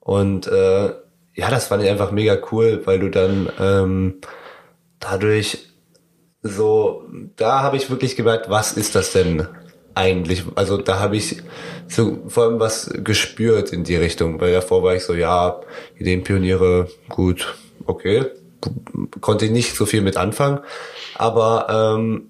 Und 0.00 0.46
äh, 0.46 0.92
ja, 1.34 1.50
das 1.50 1.66
fand 1.66 1.82
ich 1.82 1.90
einfach 1.90 2.10
mega 2.10 2.38
cool, 2.50 2.82
weil 2.84 2.98
du 2.98 3.10
dann 3.10 3.48
ähm, 3.60 4.14
dadurch 4.98 5.70
so, 6.42 7.04
da 7.36 7.62
habe 7.62 7.76
ich 7.76 7.90
wirklich 7.90 8.16
gemerkt, 8.16 8.48
was 8.48 8.72
ist 8.72 8.94
das 8.94 9.12
denn 9.12 9.46
eigentlich? 9.94 10.44
Also 10.54 10.78
da 10.78 10.98
habe 10.98 11.16
ich 11.16 11.42
so 11.86 12.18
vor 12.28 12.44
allem 12.44 12.60
was 12.60 12.90
gespürt 13.04 13.72
in 13.72 13.84
die 13.84 13.96
Richtung, 13.96 14.40
weil 14.40 14.52
davor 14.52 14.82
war 14.82 14.94
ich 14.94 15.04
so, 15.04 15.14
ja, 15.14 15.60
Ideenpioniere, 15.96 16.88
gut, 17.08 17.54
okay, 17.86 18.26
konnte 19.20 19.46
ich 19.46 19.50
nicht 19.50 19.74
so 19.74 19.86
viel 19.86 20.00
mit 20.00 20.16
anfangen, 20.16 20.60
aber 21.16 21.96
ähm, 21.98 22.29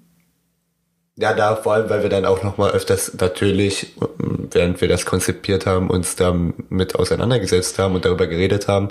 ja, 1.21 1.33
da 1.33 1.55
vor 1.55 1.73
allem, 1.73 1.89
weil 1.89 2.01
wir 2.01 2.09
dann 2.09 2.25
auch 2.25 2.41
noch 2.41 2.57
mal 2.57 2.71
öfters 2.71 3.13
natürlich, 3.13 3.93
während 4.17 4.81
wir 4.81 4.87
das 4.87 5.05
konzipiert 5.05 5.67
haben, 5.67 5.91
uns 5.91 6.15
damit 6.15 6.95
auseinandergesetzt 6.95 7.77
haben 7.77 7.93
und 7.93 8.05
darüber 8.05 8.25
geredet 8.25 8.67
haben, 8.67 8.89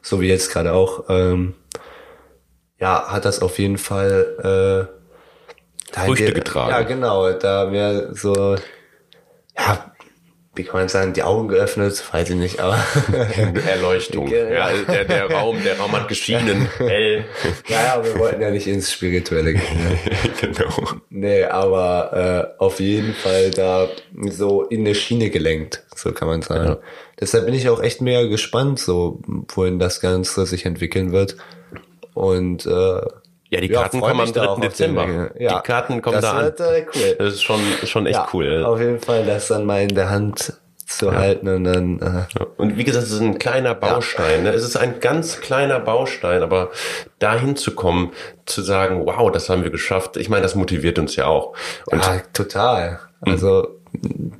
so 0.00 0.20
wie 0.20 0.28
jetzt 0.28 0.52
gerade 0.52 0.72
auch, 0.72 1.04
ähm, 1.08 1.54
ja, 2.78 3.08
hat 3.08 3.24
das 3.24 3.42
auf 3.42 3.58
jeden 3.58 3.78
Fall 3.78 4.88
äh, 4.92 5.92
da 5.92 6.00
Früchte 6.02 6.32
getragen. 6.32 6.70
Ja, 6.70 6.82
genau, 6.82 7.32
da 7.32 7.72
wir 7.72 8.10
so, 8.14 8.54
ja, 9.58 9.91
wie 10.54 10.64
kann 10.64 10.80
man 10.80 10.88
sagen, 10.88 11.14
die 11.14 11.22
Augen 11.22 11.48
geöffnet, 11.48 12.04
weiß 12.12 12.28
ich 12.30 12.36
nicht, 12.36 12.60
aber 12.60 12.78
Erleuchtung. 13.66 14.30
Ja. 14.52 14.70
Der, 14.88 15.04
der 15.04 15.30
Raum, 15.30 15.62
der 15.62 15.78
Raum 15.78 15.92
hat 15.92 16.08
geschienen. 16.08 16.68
Hell. 16.78 17.24
ja, 17.68 17.96
ja, 17.96 18.04
wir 18.04 18.18
wollten 18.18 18.40
ja 18.42 18.50
nicht 18.50 18.66
ins 18.66 18.92
Spirituelle 18.92 19.54
gehen. 19.54 19.62
Ne? 19.62 19.98
genau. 20.40 20.88
Nee, 21.10 21.44
aber 21.44 22.56
äh, 22.58 22.62
auf 22.62 22.80
jeden 22.80 23.14
Fall 23.14 23.50
da 23.50 23.88
so 24.30 24.62
in 24.62 24.80
eine 24.80 24.94
Schiene 24.94 25.30
gelenkt, 25.30 25.84
so 25.94 26.12
kann 26.12 26.28
man 26.28 26.42
sagen. 26.42 26.64
Ja. 26.66 26.78
Deshalb 27.20 27.46
bin 27.46 27.54
ich 27.54 27.68
auch 27.68 27.82
echt 27.82 28.00
mega 28.00 28.24
gespannt, 28.24 28.78
so 28.78 29.20
wohin 29.54 29.78
das 29.78 30.00
Ganze 30.00 30.44
sich 30.46 30.66
entwickeln 30.66 31.12
wird. 31.12 31.36
Und 32.14 32.66
äh, 32.66 33.00
Ja, 33.52 33.60
die 33.60 33.68
Karten 33.68 34.00
kommen 34.00 34.12
am 34.12 34.20
mich 34.22 34.32
da 34.32 34.40
3. 34.40 34.48
auch 34.48 34.52
auf 34.52 34.60
den 34.60 34.70
Dezember. 34.70 35.30
Ja, 35.38 35.58
Die 35.58 35.66
Karten 35.66 36.00
kommen 36.00 36.14
das 36.14 36.24
da 36.24 36.38
an. 36.38 36.46
äh, 36.46 36.86
cool. 36.94 37.16
Das 37.18 37.34
ist 37.34 37.42
schon, 37.42 37.60
schon 37.84 38.06
echt 38.06 38.16
ja, 38.16 38.28
cool. 38.32 38.64
Auf 38.64 38.80
jeden 38.80 38.98
Fall, 38.98 39.26
das 39.26 39.48
dann 39.48 39.66
mal 39.66 39.82
in 39.82 39.94
der 39.94 40.08
Hand 40.08 40.54
zu 40.86 41.12
halten 41.12 41.48
und 41.48 41.64
dann 41.64 42.00
äh, 42.00 42.44
Und 42.56 42.78
wie 42.78 42.84
gesagt, 42.84 43.04
es 43.04 43.12
ist 43.12 43.20
ein 43.20 43.38
kleiner 43.38 43.74
Baustein. 43.74 44.44
Ne? 44.44 44.50
Es 44.50 44.64
ist 44.64 44.76
ein 44.76 45.00
ganz 45.00 45.40
kleiner 45.42 45.80
Baustein, 45.80 46.42
aber 46.42 46.70
dahin 47.18 47.54
zu 47.54 47.74
kommen, 47.74 48.12
zu 48.46 48.62
sagen, 48.62 49.04
wow, 49.04 49.30
das 49.30 49.50
haben 49.50 49.64
wir 49.64 49.70
geschafft. 49.70 50.16
Ich 50.16 50.30
meine, 50.30 50.42
das 50.42 50.54
motiviert 50.54 50.98
uns 50.98 51.14
ja 51.16 51.26
auch. 51.26 51.54
Und 51.86 52.02
ja, 52.02 52.22
total. 52.32 53.00
Also 53.20 53.68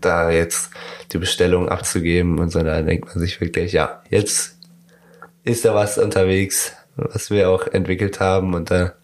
da 0.00 0.30
jetzt 0.30 0.70
die 1.12 1.18
Bestellung 1.18 1.68
abzugeben 1.68 2.38
und 2.38 2.50
so, 2.50 2.62
da 2.62 2.80
denkt 2.80 3.08
man 3.08 3.18
sich 3.18 3.40
wirklich, 3.42 3.72
ja, 3.72 4.02
jetzt 4.08 4.56
ist 5.44 5.66
da 5.66 5.74
was 5.74 5.98
unterwegs, 5.98 6.72
was 6.96 7.30
wir 7.30 7.50
auch 7.50 7.66
entwickelt 7.66 8.20
haben 8.20 8.54
und 8.54 8.70
da 8.70 8.94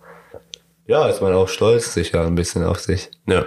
ja, 0.88 1.06
ist 1.06 1.20
man 1.20 1.34
auch 1.34 1.48
stolz 1.48 1.94
sicher 1.94 2.26
ein 2.26 2.34
bisschen 2.34 2.64
auf 2.64 2.80
sich. 2.80 3.10
Ja. 3.26 3.46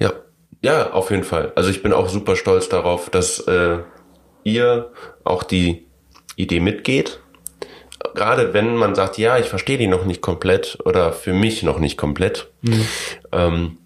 Ja. 0.00 0.12
Ja, 0.60 0.90
auf 0.92 1.10
jeden 1.10 1.22
Fall. 1.22 1.52
Also 1.54 1.70
ich 1.70 1.82
bin 1.82 1.92
auch 1.92 2.08
super 2.08 2.34
stolz 2.34 2.68
darauf, 2.68 3.10
dass 3.10 3.38
äh, 3.46 3.78
ihr 4.42 4.90
auch 5.22 5.44
die 5.44 5.86
Idee 6.34 6.58
mitgeht. 6.58 7.20
Gerade 8.14 8.54
wenn 8.54 8.74
man 8.74 8.94
sagt, 8.94 9.18
ja, 9.18 9.38
ich 9.38 9.46
verstehe 9.46 9.78
die 9.78 9.86
noch 9.86 10.04
nicht 10.04 10.20
komplett 10.20 10.78
oder 10.84 11.12
für 11.12 11.32
mich 11.32 11.62
noch 11.62 11.78
nicht 11.78 11.96
komplett. 11.96 12.50
Ähm, 13.30 13.78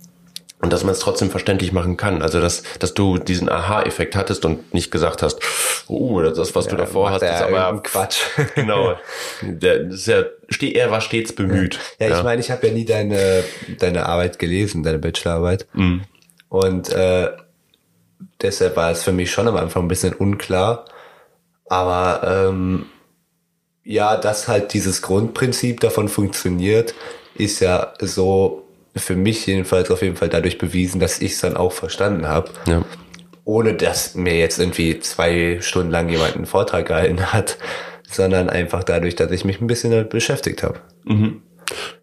und 0.62 0.72
dass 0.72 0.84
man 0.84 0.92
es 0.92 1.00
trotzdem 1.00 1.28
verständlich 1.28 1.72
machen 1.72 1.96
kann. 1.96 2.22
Also 2.22 2.40
dass, 2.40 2.62
dass 2.78 2.94
du 2.94 3.18
diesen 3.18 3.48
Aha-Effekt 3.48 4.14
hattest 4.14 4.44
und 4.44 4.72
nicht 4.72 4.92
gesagt 4.92 5.20
hast, 5.20 5.40
uh, 5.88 6.22
das, 6.22 6.54
was 6.54 6.68
du 6.68 6.76
davor 6.76 7.10
hast, 7.10 7.22
ist 7.22 7.42
aber 7.42 7.82
Quatsch. 7.82 8.20
genau. 8.54 8.94
Der, 9.42 9.88
ist 9.88 10.06
ja, 10.06 10.22
er 10.60 10.90
war 10.92 11.00
stets 11.00 11.34
bemüht. 11.34 11.80
Ja, 11.98 12.16
ich 12.16 12.22
meine, 12.22 12.40
ich 12.40 12.52
habe 12.52 12.68
ja 12.68 12.72
nie 12.72 12.84
deine 12.84 13.42
deine 13.80 14.06
Arbeit 14.06 14.38
gelesen, 14.38 14.84
deine 14.84 15.00
Bachelorarbeit. 15.00 15.66
Mhm. 15.72 16.02
Und 16.48 16.90
äh, 16.90 17.30
deshalb 18.40 18.76
war 18.76 18.92
es 18.92 19.02
für 19.02 19.12
mich 19.12 19.32
schon 19.32 19.48
am 19.48 19.56
Anfang 19.56 19.84
ein 19.86 19.88
bisschen 19.88 20.14
unklar. 20.14 20.84
Aber 21.68 22.48
ähm, 22.48 22.86
ja, 23.82 24.16
dass 24.16 24.46
halt 24.46 24.72
dieses 24.74 25.02
Grundprinzip 25.02 25.80
davon 25.80 26.08
funktioniert, 26.08 26.94
ist 27.34 27.58
ja 27.58 27.94
so 27.98 28.62
für 28.94 29.16
mich 29.16 29.46
jedenfalls 29.46 29.90
auf 29.90 30.02
jeden 30.02 30.16
Fall 30.16 30.28
dadurch 30.28 30.58
bewiesen, 30.58 31.00
dass 31.00 31.20
ich 31.20 31.32
es 31.32 31.40
dann 31.40 31.56
auch 31.56 31.72
verstanden 31.72 32.26
habe. 32.28 32.50
ja. 32.66 32.84
Ohne 33.44 33.74
dass 33.74 34.14
mir 34.14 34.38
jetzt 34.38 34.60
irgendwie 34.60 35.00
zwei 35.00 35.58
Stunden 35.60 35.90
lang 35.90 36.08
jemand 36.08 36.36
einen 36.36 36.46
Vortrag 36.46 36.86
gehalten 36.86 37.32
hat, 37.32 37.58
sondern 38.08 38.48
einfach 38.48 38.84
dadurch, 38.84 39.16
dass 39.16 39.32
ich 39.32 39.44
mich 39.44 39.60
ein 39.60 39.66
bisschen 39.66 39.90
damit 39.90 40.10
beschäftigt 40.10 40.62
habe. 40.62 40.78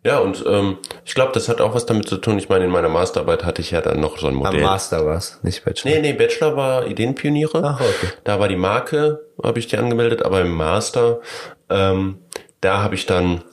Ja, 0.03 0.19
und 0.19 0.43
ähm, 0.47 0.77
ich 1.05 1.15
glaube, 1.15 1.31
das 1.33 1.47
hat 1.47 1.61
auch 1.61 1.73
was 1.73 1.85
damit 1.85 2.09
zu 2.09 2.17
tun. 2.17 2.37
Ich 2.37 2.49
meine, 2.49 2.65
in 2.65 2.71
meiner 2.71 2.89
Masterarbeit 2.89 3.45
hatte 3.45 3.61
ich 3.61 3.71
ja 3.71 3.81
dann 3.81 3.99
noch 3.99 4.17
so 4.17 4.27
ein 4.27 4.33
Am 4.33 4.39
Modell. 4.39 4.61
Master 4.61 5.05
war's, 5.05 5.39
nicht 5.43 5.63
Bachelor. 5.63 5.91
Nee, 5.91 6.01
nee, 6.01 6.13
Bachelor 6.13 6.55
war 6.57 6.87
Ideenpioniere. 6.87 7.61
Ach, 7.63 7.79
okay. 7.79 8.11
Da 8.23 8.39
war 8.39 8.47
die 8.47 8.55
Marke, 8.55 9.21
habe 9.41 9.59
ich 9.59 9.67
die 9.67 9.77
angemeldet, 9.77 10.23
aber 10.23 10.41
im 10.41 10.51
Master, 10.51 11.21
ähm, 11.69 12.17
da 12.61 12.81
habe 12.81 12.95
ich 12.95 13.05
dann 13.05 13.43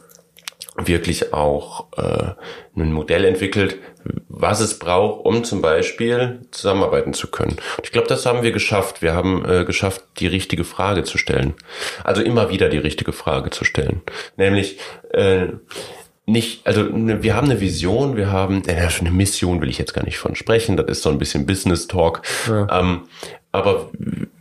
wirklich 0.78 1.33
auch 1.33 1.87
äh, 1.97 2.33
ein 2.76 2.92
Modell 2.92 3.25
entwickelt, 3.25 3.78
was 4.28 4.61
es 4.61 4.78
braucht, 4.78 5.25
um 5.25 5.45
zum 5.45 5.62
Beispiel 5.62 6.40
zusammenarbeiten 6.50 7.14
zu 7.14 7.28
können. 7.28 7.56
Und 7.78 7.85
ich 7.85 7.92
glaube, 7.92 8.09
das 8.09 8.26
haben 8.26 8.42
wir 8.42 8.52
geschafft. 8.52 9.02
Wir 9.02 9.14
haben 9.14 9.45
äh, 9.49 9.64
geschafft, 9.64 10.02
die 10.18 10.26
richtige 10.26 10.64
Frage 10.64 11.04
zu 11.04 11.18
stellen. 11.18 11.54
Also 12.04 12.23
immer 12.23 12.50
wieder 12.50 12.68
die 12.68 12.78
richtige 12.78 13.12
Frage 13.12 13.50
zu 13.50 13.64
stellen. 13.64 14.02
Nämlich 14.37 14.78
äh, 15.12 15.49
nicht, 16.26 16.66
also 16.66 16.83
ne, 16.83 17.23
wir 17.23 17.35
haben 17.35 17.49
eine 17.50 17.61
Vision, 17.61 18.16
wir 18.16 18.30
haben 18.30 18.62
äh, 18.66 18.88
eine 19.00 19.11
Mission, 19.11 19.61
will 19.61 19.71
ich 19.71 19.78
jetzt 19.78 19.95
gar 19.95 20.04
nicht 20.04 20.18
von 20.18 20.35
sprechen. 20.35 20.76
Das 20.76 20.87
ist 20.87 21.02
so 21.02 21.11
ein 21.11 21.18
bisschen 21.18 21.47
Business 21.47 21.87
Talk. 21.87 22.23
Ähm, 22.71 23.02
aber 23.52 23.90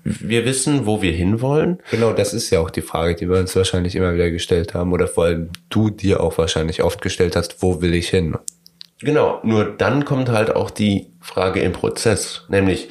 wir 0.05 0.45
wissen, 0.45 0.85
wo 0.85 1.01
wir 1.01 1.12
hinwollen. 1.12 1.79
Genau, 1.89 2.13
das 2.13 2.33
ist 2.33 2.51
ja 2.51 2.59
auch 2.59 2.69
die 2.69 2.81
Frage, 2.83 3.15
die 3.15 3.27
wir 3.27 3.39
uns 3.39 3.55
wahrscheinlich 3.55 3.95
immer 3.95 4.13
wieder 4.13 4.29
gestellt 4.29 4.74
haben 4.75 4.93
oder 4.93 5.07
vor 5.07 5.25
allem 5.25 5.50
du 5.69 5.89
dir 5.89 6.21
auch 6.21 6.38
wahrscheinlich 6.38 6.83
oft 6.83 7.01
gestellt 7.01 7.35
hast, 7.35 7.62
wo 7.63 7.81
will 7.81 7.95
ich 7.95 8.09
hin? 8.09 8.38
Genau, 9.00 9.39
nur 9.43 9.65
dann 9.65 10.05
kommt 10.05 10.29
halt 10.29 10.55
auch 10.55 10.69
die 10.69 11.07
Frage 11.21 11.59
im 11.62 11.74
Prozess, 11.74 12.43
nämlich 12.50 12.88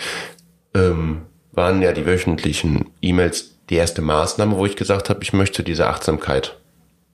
ähm, 0.75 1.23
waren 1.52 1.80
ja 1.83 1.92
die 1.92 2.04
wöchentlichen 2.04 2.90
E-Mails 3.00 3.59
die 3.71 3.76
erste 3.76 4.02
Maßnahme, 4.02 4.56
wo 4.59 4.66
ich 4.66 4.76
gesagt 4.76 5.09
habe, 5.09 5.23
ich 5.23 5.33
möchte 5.33 5.62
diese 5.62 5.87
Achtsamkeit 5.87 6.59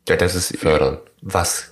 Ja, 0.09 0.16
das 0.16 0.35
ist 0.35 0.57
fördern. 0.57 0.99
was 1.21 1.71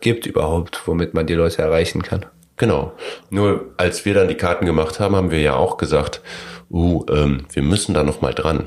gibt 0.00 0.26
überhaupt, 0.26 0.82
womit 0.86 1.14
man 1.14 1.26
die 1.26 1.34
Leute 1.34 1.62
erreichen 1.62 2.02
kann. 2.02 2.26
Genau. 2.56 2.92
Nur 3.30 3.74
als 3.76 4.04
wir 4.04 4.14
dann 4.14 4.28
die 4.28 4.34
Karten 4.34 4.64
gemacht 4.64 4.98
haben, 4.98 5.14
haben 5.14 5.30
wir 5.30 5.40
ja 5.40 5.54
auch 5.54 5.76
gesagt, 5.76 6.22
uh, 6.70 7.04
ähm, 7.10 7.46
wir 7.52 7.62
müssen 7.62 7.94
da 7.94 8.02
noch 8.02 8.20
mal 8.20 8.34
dran. 8.34 8.66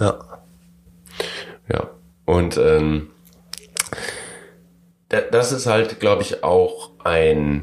Ja. 0.00 0.18
Ja. 1.72 1.90
Und 2.24 2.56
ähm, 2.58 3.10
da, 5.08 5.20
das 5.20 5.52
ist 5.52 5.66
halt, 5.66 6.00
glaube 6.00 6.22
ich, 6.22 6.42
auch 6.42 6.90
ein 7.04 7.60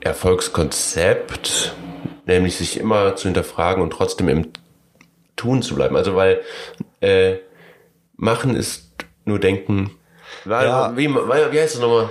Erfolgskonzept, 0.00 1.74
nämlich 2.26 2.56
sich 2.56 2.78
immer 2.78 3.16
zu 3.16 3.24
hinterfragen 3.28 3.82
und 3.82 3.90
trotzdem 3.90 4.28
im 4.28 4.48
Tun 5.36 5.62
zu 5.62 5.74
bleiben. 5.74 5.96
Also 5.96 6.14
weil 6.16 6.40
äh, 7.00 7.36
machen 8.16 8.54
ist 8.56 8.92
nur 9.24 9.38
denken. 9.38 9.90
Weil, 10.44 10.66
Ja. 10.66 10.96
wie, 10.96 11.08
wie 11.08 11.60
heißt 11.60 11.74
das 11.74 11.80
nochmal? 11.80 12.10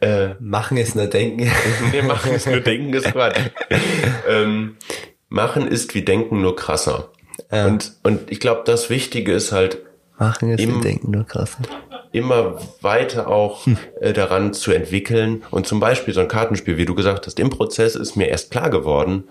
Äh, 0.00 0.34
Machen 0.40 0.76
ist 0.76 0.94
nur 0.94 1.06
denken. 1.06 1.50
Nee, 1.92 2.02
machen 2.02 2.32
ist 2.32 2.46
nur 2.46 2.60
denken, 2.60 2.92
ist 2.92 3.10
Quatsch. 3.12 3.38
ähm, 4.28 4.76
machen 5.36 5.68
ist 5.68 5.94
wie 5.94 6.02
denken, 6.02 6.40
nur 6.40 6.56
krasser. 6.56 7.10
Ja. 7.52 7.66
Und, 7.66 7.92
und 8.02 8.30
ich 8.32 8.40
glaube, 8.40 8.62
das 8.64 8.90
Wichtige 8.90 9.32
ist 9.32 9.52
halt, 9.52 9.78
Machen 10.18 10.50
ist 10.50 10.60
Im- 10.62 10.70
nur 10.72 10.80
denken 10.80 11.10
nur 11.10 11.24
krass. 11.24 11.56
immer 12.10 12.58
weiter 12.80 13.28
auch 13.28 13.66
äh, 14.00 14.12
daran 14.14 14.54
zu 14.54 14.72
entwickeln. 14.72 15.44
Und 15.50 15.66
zum 15.66 15.78
Beispiel 15.78 16.14
so 16.14 16.20
ein 16.20 16.28
Kartenspiel, 16.28 16.78
wie 16.78 16.86
du 16.86 16.94
gesagt 16.94 17.26
hast, 17.26 17.38
im 17.38 17.50
Prozess 17.50 17.94
ist 17.94 18.16
mir 18.16 18.28
erst 18.28 18.50
klar 18.50 18.70
geworden, 18.70 19.24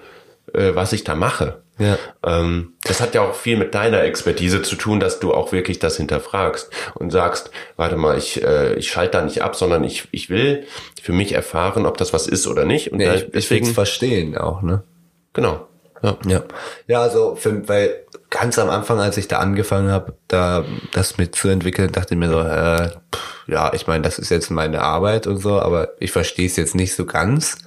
äh, 0.54 0.76
was 0.76 0.94
ich 0.94 1.04
da 1.04 1.16
mache. 1.16 1.64
Ja. 1.80 1.98
Ähm, 2.24 2.74
das 2.84 3.02
hat 3.02 3.16
ja 3.16 3.22
auch 3.24 3.34
viel 3.34 3.58
mit 3.58 3.74
deiner 3.74 4.04
Expertise 4.04 4.62
zu 4.62 4.76
tun, 4.76 5.00
dass 5.00 5.20
du 5.20 5.34
auch 5.34 5.52
wirklich 5.52 5.80
das 5.80 5.98
hinterfragst 5.98 6.70
und 6.94 7.10
sagst, 7.12 7.50
warte 7.78 7.98
mal, 7.98 8.16
ich, 8.18 8.44
äh, 8.44 8.76
ich 8.76 8.88
schalte 8.92 9.18
da 9.18 9.26
nicht 9.26 9.42
ab, 9.42 9.56
sondern 9.56 9.84
ich, 9.84 10.08
ich 10.12 10.30
will 10.30 10.66
für 11.02 11.12
mich 11.14 11.34
erfahren, 11.34 11.88
ob 11.88 11.98
das 11.98 12.14
was 12.14 12.28
ist 12.28 12.46
oder 12.48 12.64
nicht. 12.64 12.94
Und 12.94 13.00
Ja, 13.02 13.08
da- 13.10 13.16
ich, 13.16 13.34
ich 13.34 13.50
will 13.50 13.66
verstehen 13.66 14.38
auch, 14.38 14.62
ne? 14.62 14.84
genau. 15.34 15.66
Ja. 16.02 16.18
Ja. 16.26 16.44
Ja, 16.88 17.02
also 17.02 17.36
für, 17.36 17.68
weil 17.68 18.06
ganz 18.30 18.60
am 18.60 18.70
Anfang, 18.70 19.00
als 19.00 19.18
ich 19.18 19.28
da 19.28 19.40
angefangen 19.40 19.90
habe, 19.92 20.14
da 20.28 20.66
das 20.94 21.18
mitzuentwickeln, 21.18 21.92
dachte 21.92 22.14
ich 22.14 22.20
mir 22.20 22.30
so, 22.30 22.40
äh, 22.42 22.90
pff, 23.14 23.48
ja, 23.48 23.74
ich 23.74 23.88
meine, 23.88 24.04
das 24.04 24.20
ist 24.20 24.30
jetzt 24.30 24.50
meine 24.52 24.82
Arbeit 24.82 25.28
und 25.28 25.38
so, 25.38 25.60
aber 25.60 25.90
ich 26.00 26.12
verstehe 26.12 26.48
es 26.48 26.56
jetzt 26.56 26.76
nicht 26.76 26.96
so 26.96 27.06
ganz, 27.06 27.58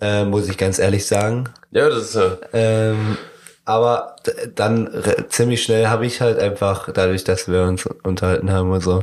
äh, 0.00 0.24
muss 0.24 0.48
ich 0.48 0.58
ganz 0.58 0.78
ehrlich 0.78 1.06
sagen. 1.06 1.48
Ja, 1.70 1.88
das 1.88 2.14
ist 2.14 2.16
äh, 2.16 2.36
Ähm, 2.52 3.16
aber 3.64 4.16
dann 4.54 4.90
ziemlich 5.28 5.62
schnell 5.62 5.88
habe 5.88 6.06
ich 6.06 6.20
halt 6.20 6.38
einfach, 6.38 6.92
dadurch, 6.92 7.24
dass 7.24 7.48
wir 7.48 7.62
uns 7.64 7.86
unterhalten 7.86 8.50
haben 8.52 8.70
und 8.70 8.80
so, 8.82 9.02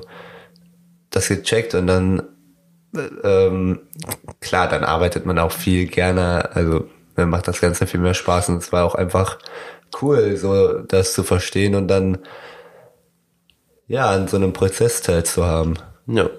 das 1.09 1.27
gecheckt 1.27 1.75
und 1.75 1.87
dann, 1.87 2.23
äh, 2.95 2.99
ähm, 3.23 3.81
klar, 4.39 4.67
dann 4.69 4.83
arbeitet 4.83 5.25
man 5.25 5.39
auch 5.39 5.51
viel 5.51 5.87
gerne, 5.87 6.49
also 6.55 6.87
mir 7.15 7.25
macht 7.25 7.47
das 7.47 7.61
Ganze 7.61 7.87
viel 7.87 7.99
mehr 7.99 8.13
Spaß 8.13 8.49
und 8.49 8.57
es 8.57 8.71
war 8.71 8.85
auch 8.85 8.95
einfach 8.95 9.37
cool, 10.01 10.35
so 10.37 10.79
das 10.79 11.13
zu 11.13 11.23
verstehen 11.23 11.75
und 11.75 11.87
dann, 11.87 12.19
ja, 13.87 14.09
an 14.09 14.27
so 14.27 14.37
einem 14.37 14.53
Prozess 14.53 15.01
teilzuhaben. 15.01 15.77
Ja. 16.07 16.29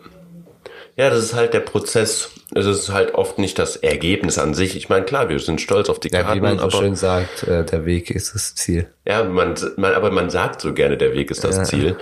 Ja, 0.97 1.11
das 1.11 1.25
ist 1.25 1.35
halt 1.35 1.55
der 1.55 1.61
Prozess. 1.61 2.31
Es 2.55 2.67
ist 2.67 2.93
halt 2.93 3.15
oft 3.15 3.39
nicht 3.39 3.59
das 3.59 3.75
Ergebnis 3.77 4.39
an 4.39 4.55
sich. 4.55 4.77
Ich 4.77 4.89
meine, 4.89 5.05
klar, 5.05 5.29
wir 5.29 5.41
sind 5.41 5.61
stolz 5.61 5.89
auf 5.89 5.99
die 5.99 6.09
Ja, 6.13 6.23
Karten, 6.23 6.37
wie 6.37 6.41
man 6.41 6.59
so 6.59 6.65
aber, 6.65 6.71
schön 6.79 6.95
sagt, 6.95 7.43
äh, 7.45 7.65
der 7.65 7.85
Weg 7.85 8.11
ist 8.11 8.35
das 8.35 8.55
Ziel. 8.55 8.89
ja, 9.07 9.25
man, 9.25 9.55
man, 9.77 9.93
aber 9.95 10.11
man 10.13 10.31
sagt 10.31 10.61
so 10.61 10.73
gerne, 10.73 10.97
der 10.97 11.13
Weg 11.13 11.31
ist 11.33 11.43
das 11.43 11.57
Ja. 11.57 11.65
Ziel. 11.65 11.97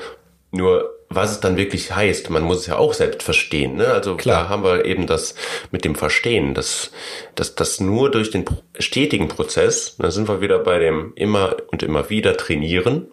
Nur, 0.51 0.91
was 1.15 1.33
es 1.33 1.41
dann 1.41 1.57
wirklich 1.57 1.95
heißt, 1.95 2.31
man 2.31 2.43
muss 2.43 2.59
es 2.59 2.67
ja 2.67 2.77
auch 2.77 2.95
selbst 2.95 3.23
verstehen. 3.23 3.77
Ne? 3.77 3.87
Also 3.89 4.17
Klar. 4.17 4.45
da 4.45 4.49
haben 4.49 4.65
wir 4.65 4.85
eben 4.85 5.07
das 5.07 5.35
mit 5.71 5.85
dem 5.85 5.95
Verstehen, 5.95 6.55
dass 6.55 6.91
dass 7.35 7.55
das 7.55 7.81
nur 7.81 8.11
durch 8.11 8.31
den 8.31 8.45
stetigen 8.79 9.29
Prozess, 9.29 9.97
da 9.99 10.11
sind 10.11 10.29
wir 10.29 10.41
wieder 10.41 10.59
bei 10.59 10.79
dem 10.79 11.13
immer 11.17 11.57
und 11.71 11.83
immer 11.83 12.11
wieder 12.11 12.37
trainieren. 12.37 13.09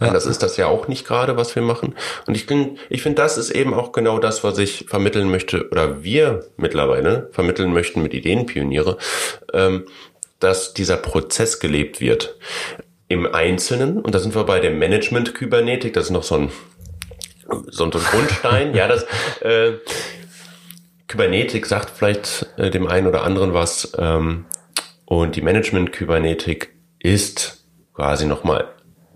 Ja. 0.00 0.12
Das 0.12 0.26
ist 0.26 0.44
das 0.44 0.56
ja 0.56 0.66
auch 0.66 0.86
nicht 0.86 1.06
gerade, 1.06 1.36
was 1.36 1.56
wir 1.56 1.62
machen. 1.62 1.94
Und 2.26 2.36
ich 2.36 2.46
finde, 2.46 2.80
ich 2.88 3.02
finde, 3.02 3.20
das 3.20 3.36
ist 3.36 3.50
eben 3.50 3.74
auch 3.74 3.90
genau 3.90 4.20
das, 4.20 4.44
was 4.44 4.58
ich 4.58 4.84
vermitteln 4.88 5.28
möchte, 5.28 5.68
oder 5.70 6.04
wir 6.04 6.46
mittlerweile 6.56 7.28
vermitteln 7.32 7.72
möchten 7.72 8.02
mit 8.02 8.14
Ideenpioniere, 8.14 8.96
ähm, 9.52 9.86
dass 10.38 10.72
dieser 10.72 10.96
Prozess 10.96 11.58
gelebt 11.58 12.00
wird. 12.00 12.36
Im 13.08 13.26
Einzelnen, 13.26 13.98
und 14.00 14.14
da 14.14 14.18
sind 14.18 14.34
wir 14.34 14.44
bei 14.44 14.60
dem 14.60 14.78
Management-Kybernetik, 14.78 15.94
das 15.94 16.04
ist 16.04 16.10
noch 16.10 16.22
so 16.22 16.36
ein, 16.36 16.52
so 17.68 17.84
ein 17.84 17.90
Grundstein, 17.90 18.74
ja, 18.74 18.88
das, 18.88 19.04
äh, 19.40 19.74
Kybernetik 21.08 21.64
sagt 21.66 21.90
vielleicht 21.90 22.46
äh, 22.58 22.70
dem 22.70 22.86
einen 22.86 23.06
oder 23.06 23.24
anderen 23.24 23.54
was. 23.54 23.92
Ähm, 23.98 24.44
und 25.06 25.36
die 25.36 25.42
Management-Kybernetik 25.42 26.74
ist 26.98 27.64
quasi 27.94 28.26
nochmal 28.26 28.68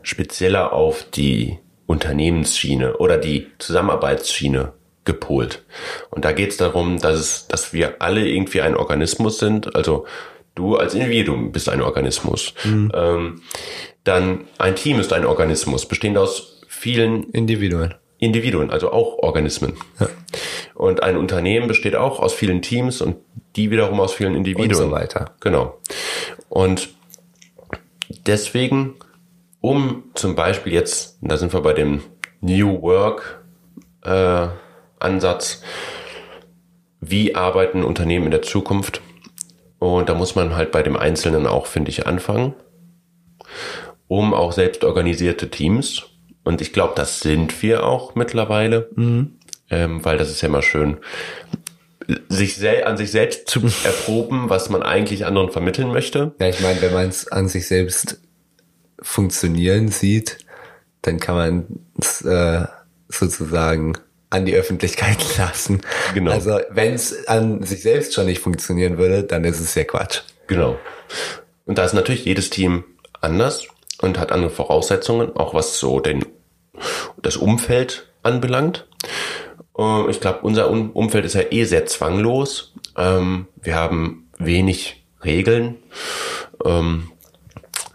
spezieller 0.02 0.72
auf 0.72 1.04
die 1.10 1.58
Unternehmensschiene 1.86 2.96
oder 2.96 3.18
die 3.18 3.48
Zusammenarbeitsschiene 3.58 4.72
gepolt. 5.04 5.64
Und 6.10 6.24
da 6.24 6.32
geht 6.32 6.50
es 6.50 6.56
darum, 6.56 6.98
dass, 6.98 7.18
es, 7.18 7.48
dass 7.48 7.72
wir 7.72 8.00
alle 8.00 8.26
irgendwie 8.26 8.62
ein 8.62 8.74
Organismus 8.74 9.38
sind. 9.38 9.76
Also 9.76 10.06
du 10.54 10.76
als 10.76 10.94
Individuum 10.94 11.52
bist 11.52 11.68
ein 11.68 11.82
Organismus. 11.82 12.54
Ähm, 12.64 13.42
dann 14.04 14.44
ein 14.58 14.76
Team 14.76 14.98
ist 14.98 15.12
ein 15.12 15.26
Organismus, 15.26 15.86
bestehend 15.86 16.16
aus 16.18 16.62
vielen 16.68 17.24
Individuen. 17.30 17.94
Individuen, 18.22 18.70
also 18.70 18.92
auch 18.92 19.18
Organismen. 19.18 19.74
Und 20.74 21.02
ein 21.02 21.16
Unternehmen 21.16 21.66
besteht 21.66 21.96
auch 21.96 22.20
aus 22.20 22.32
vielen 22.32 22.62
Teams 22.62 23.02
und 23.02 23.16
die 23.56 23.72
wiederum 23.72 23.98
aus 23.98 24.14
vielen 24.14 24.36
Individuen. 24.36 24.70
Und 24.70 24.76
so 24.76 24.90
weiter. 24.92 25.32
Genau. 25.40 25.78
Und 26.48 26.90
deswegen, 28.26 28.94
um 29.60 30.04
zum 30.14 30.36
Beispiel 30.36 30.72
jetzt, 30.72 31.18
da 31.20 31.36
sind 31.36 31.52
wir 31.52 31.62
bei 31.62 31.72
dem 31.72 32.02
New 32.40 32.80
Work 32.82 33.42
äh, 34.04 34.46
Ansatz, 35.00 35.62
wie 37.00 37.34
arbeiten 37.34 37.82
Unternehmen 37.82 38.26
in 38.26 38.30
der 38.30 38.42
Zukunft? 38.42 39.00
Und 39.80 40.08
da 40.08 40.14
muss 40.14 40.36
man 40.36 40.54
halt 40.54 40.70
bei 40.70 40.84
dem 40.84 40.96
Einzelnen 40.96 41.48
auch, 41.48 41.66
finde 41.66 41.90
ich, 41.90 42.06
anfangen, 42.06 42.54
um 44.06 44.32
auch 44.32 44.52
selbst 44.52 44.84
organisierte 44.84 45.50
Teams. 45.50 46.04
Und 46.44 46.60
ich 46.60 46.72
glaube, 46.72 46.94
das 46.96 47.20
sind 47.20 47.62
wir 47.62 47.84
auch 47.84 48.14
mittlerweile, 48.14 48.90
ähm, 48.96 50.04
weil 50.04 50.18
das 50.18 50.30
ist 50.30 50.42
ja 50.42 50.48
immer 50.48 50.62
schön, 50.62 50.98
sich 52.28 52.56
sel 52.56 52.84
an 52.84 52.96
sich 52.96 53.10
selbst 53.10 53.48
zu 53.48 53.60
erproben, 53.84 54.50
was 54.50 54.70
man 54.70 54.82
eigentlich 54.82 55.24
anderen 55.26 55.50
vermitteln 55.50 55.88
möchte. 55.88 56.34
Ja, 56.40 56.48
ich 56.48 56.60
meine, 56.60 56.80
wenn 56.82 56.92
man 56.92 57.08
es 57.08 57.28
an 57.30 57.48
sich 57.48 57.66
selbst 57.66 58.20
funktionieren 59.00 59.88
sieht, 59.88 60.38
dann 61.02 61.18
kann 61.18 61.34
man 61.34 61.66
es 61.98 62.22
äh, 62.22 62.66
sozusagen 63.08 63.94
an 64.30 64.46
die 64.46 64.54
Öffentlichkeit 64.54 65.18
lassen. 65.38 65.80
Genau. 66.14 66.32
Also 66.32 66.60
wenn 66.70 66.94
es 66.94 67.26
an 67.28 67.62
sich 67.62 67.82
selbst 67.82 68.14
schon 68.14 68.26
nicht 68.26 68.40
funktionieren 68.40 68.98
würde, 68.98 69.24
dann 69.24 69.44
ist 69.44 69.60
es 69.60 69.74
ja 69.74 69.84
Quatsch. 69.84 70.22
Genau. 70.46 70.78
Und 71.66 71.78
da 71.78 71.84
ist 71.84 71.92
natürlich 71.92 72.24
jedes 72.24 72.50
Team 72.50 72.84
anders 73.20 73.68
und 74.02 74.18
hat 74.18 74.32
andere 74.32 74.50
Voraussetzungen, 74.50 75.34
auch 75.36 75.54
was 75.54 75.78
so 75.78 76.00
den, 76.00 76.24
das 77.22 77.36
Umfeld 77.36 78.08
anbelangt. 78.22 78.86
Ähm, 79.78 80.06
Ich 80.10 80.20
glaube, 80.20 80.40
unser 80.42 80.70
Um- 80.70 80.90
Umfeld 80.90 81.24
ist 81.24 81.34
ja 81.34 81.42
eh 81.50 81.64
sehr 81.64 81.86
zwanglos. 81.86 82.72
Ähm, 82.96 83.46
Wir 83.60 83.76
haben 83.76 84.28
wenig 84.38 85.04
Regeln. 85.24 85.76
Ähm, 86.64 87.08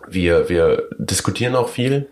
Wir, 0.10 0.48
wir 0.50 0.84
diskutieren 0.98 1.56
auch 1.56 1.68
viel, 1.70 2.08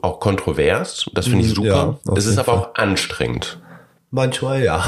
auch 0.00 0.18
kontrovers. 0.18 1.04
Das 1.12 1.26
finde 1.28 1.44
ich 1.44 1.56
Mhm, 1.58 1.64
ja, 1.66 1.74
super. 1.74 1.98
auf 2.12 2.18
es 2.18 2.24
ist 2.26 2.38
aber 2.38 2.52
auch 2.54 2.74
anstrengend. 2.74 3.60
Manchmal 4.10 4.62
ja. 4.62 4.82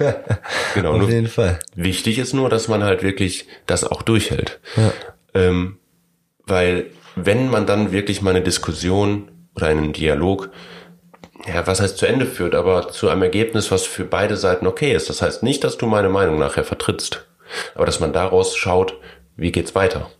Genau. 0.74 0.92
Auf 1.00 1.08
jeden 1.08 1.28
Fall. 1.28 1.58
Wichtig 1.74 2.18
ist 2.18 2.34
nur, 2.34 2.50
dass 2.50 2.68
man 2.68 2.84
halt 2.84 3.02
wirklich 3.02 3.46
das 3.64 3.84
auch 3.84 4.02
durchhält. 4.02 4.60
Ja. 4.76 4.92
Ähm, 5.34 5.78
weil 6.46 6.90
wenn 7.16 7.48
man 7.48 7.66
dann 7.66 7.90
wirklich 7.90 8.22
mal 8.22 8.30
eine 8.30 8.42
Diskussion 8.42 9.30
oder 9.56 9.66
einen 9.66 9.92
Dialog, 9.92 10.50
ja, 11.46 11.66
was 11.66 11.80
heißt 11.80 11.98
zu 11.98 12.06
Ende 12.06 12.26
führt, 12.26 12.54
aber 12.54 12.88
zu 12.88 13.08
einem 13.08 13.22
Ergebnis, 13.22 13.70
was 13.70 13.84
für 13.84 14.04
beide 14.04 14.36
Seiten 14.36 14.66
okay 14.66 14.94
ist. 14.94 15.08
Das 15.08 15.22
heißt 15.22 15.42
nicht, 15.42 15.64
dass 15.64 15.78
du 15.78 15.86
meine 15.86 16.08
Meinung 16.08 16.38
nachher 16.38 16.64
vertrittst, 16.64 17.26
aber 17.74 17.86
dass 17.86 18.00
man 18.00 18.12
daraus 18.12 18.56
schaut, 18.56 18.94
wie 19.36 19.52
geht's 19.52 19.74
weiter. 19.74 20.10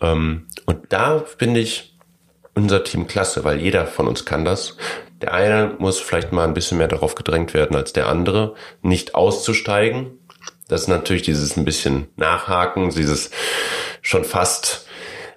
Ähm, 0.00 0.46
und 0.66 0.92
da 0.92 1.24
finde 1.38 1.60
ich 1.60 1.98
unser 2.54 2.84
Team 2.84 3.06
klasse, 3.06 3.44
weil 3.44 3.60
jeder 3.60 3.86
von 3.86 4.06
uns 4.08 4.24
kann 4.24 4.44
das. 4.44 4.76
Der 5.22 5.34
eine 5.34 5.76
muss 5.78 5.98
vielleicht 5.98 6.32
mal 6.32 6.44
ein 6.44 6.54
bisschen 6.54 6.78
mehr 6.78 6.88
darauf 6.88 7.14
gedrängt 7.14 7.54
werden 7.54 7.76
als 7.76 7.92
der 7.92 8.08
andere, 8.08 8.54
nicht 8.82 9.14
auszusteigen. 9.14 10.18
Das 10.68 10.82
ist 10.82 10.88
natürlich 10.88 11.22
dieses 11.22 11.56
ein 11.56 11.64
bisschen 11.64 12.08
Nachhaken, 12.16 12.90
dieses 12.90 13.30
schon 14.02 14.24
fast, 14.24 14.86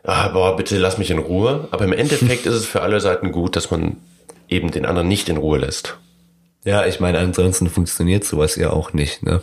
ah, 0.04 0.28
boah, 0.30 0.56
bitte 0.56 0.78
lass 0.78 0.98
mich 0.98 1.12
in 1.12 1.20
Ruhe. 1.20 1.68
Aber 1.72 1.86
im 1.86 1.94
Endeffekt 1.94 2.46
ist 2.46 2.56
es 2.56 2.66
für 2.66 2.82
alle 2.82 3.00
Seiten 3.00 3.32
gut, 3.32 3.56
dass 3.56 3.72
man 3.72 3.98
eben 4.48 4.72
den 4.72 4.86
anderen 4.86 5.08
nicht 5.08 5.30
in 5.30 5.38
Ruhe 5.38 5.60
lässt. 5.60 5.98
Ja, 6.63 6.86
ich 6.86 7.00
meine, 7.00 7.20
ansonsten 7.20 7.70
funktioniert 7.70 8.24
sowas 8.24 8.56
ja 8.56 8.70
auch 8.70 8.94
nicht, 8.94 9.24
ne? 9.24 9.42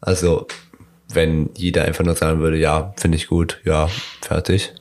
Also, 0.00 0.46
wenn 1.12 1.50
jeder 1.56 1.84
einfach 1.84 2.04
nur 2.04 2.16
sagen 2.16 2.40
würde, 2.40 2.58
ja, 2.58 2.92
finde 2.98 3.16
ich 3.16 3.28
gut, 3.28 3.60
ja, 3.64 3.88
fertig. 4.20 4.74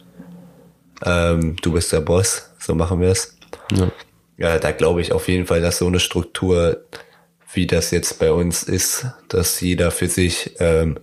Ähm, 1.06 1.56
du 1.62 1.72
bist 1.72 1.94
der 1.94 2.02
Boss, 2.02 2.54
so 2.60 2.76
machen 2.76 3.00
wir 3.00 3.10
es. 3.10 3.38
Ja. 3.72 3.92
Ja, 4.38 4.58
da 4.58 4.72
glaube 4.72 5.02
ich 5.02 5.13
auf 5.13 5.28
jeden 5.28 5.46
Fall, 5.46 5.62
dass 5.62 5.78
so 5.78 5.88
eine 5.88 6.00
Struktur, 6.00 6.84
wie 7.54 7.68
das 7.68 7.92
jetzt 7.92 8.20
bei 8.20 8.32
uns 8.32 8.63
ist, 8.63 9.06
dass 9.30 9.62
jeder 9.62 9.92
für 9.92 10.08
sich 10.08 10.56
ähm, 10.60 10.98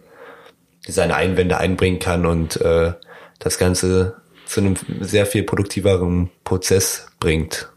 seine 0.87 1.15
Einwände 1.15 1.59
einbringen 1.59 2.01
kann 2.01 2.27
und 2.27 2.61
äh, 2.61 2.93
das 3.41 3.59
Ganze 3.59 4.15
zu 4.47 4.61
einem 4.61 4.77
sehr 5.01 5.27
viel 5.27 5.43
produktiveren 5.43 6.31
Prozess 6.45 7.09
bringt, 7.19 7.69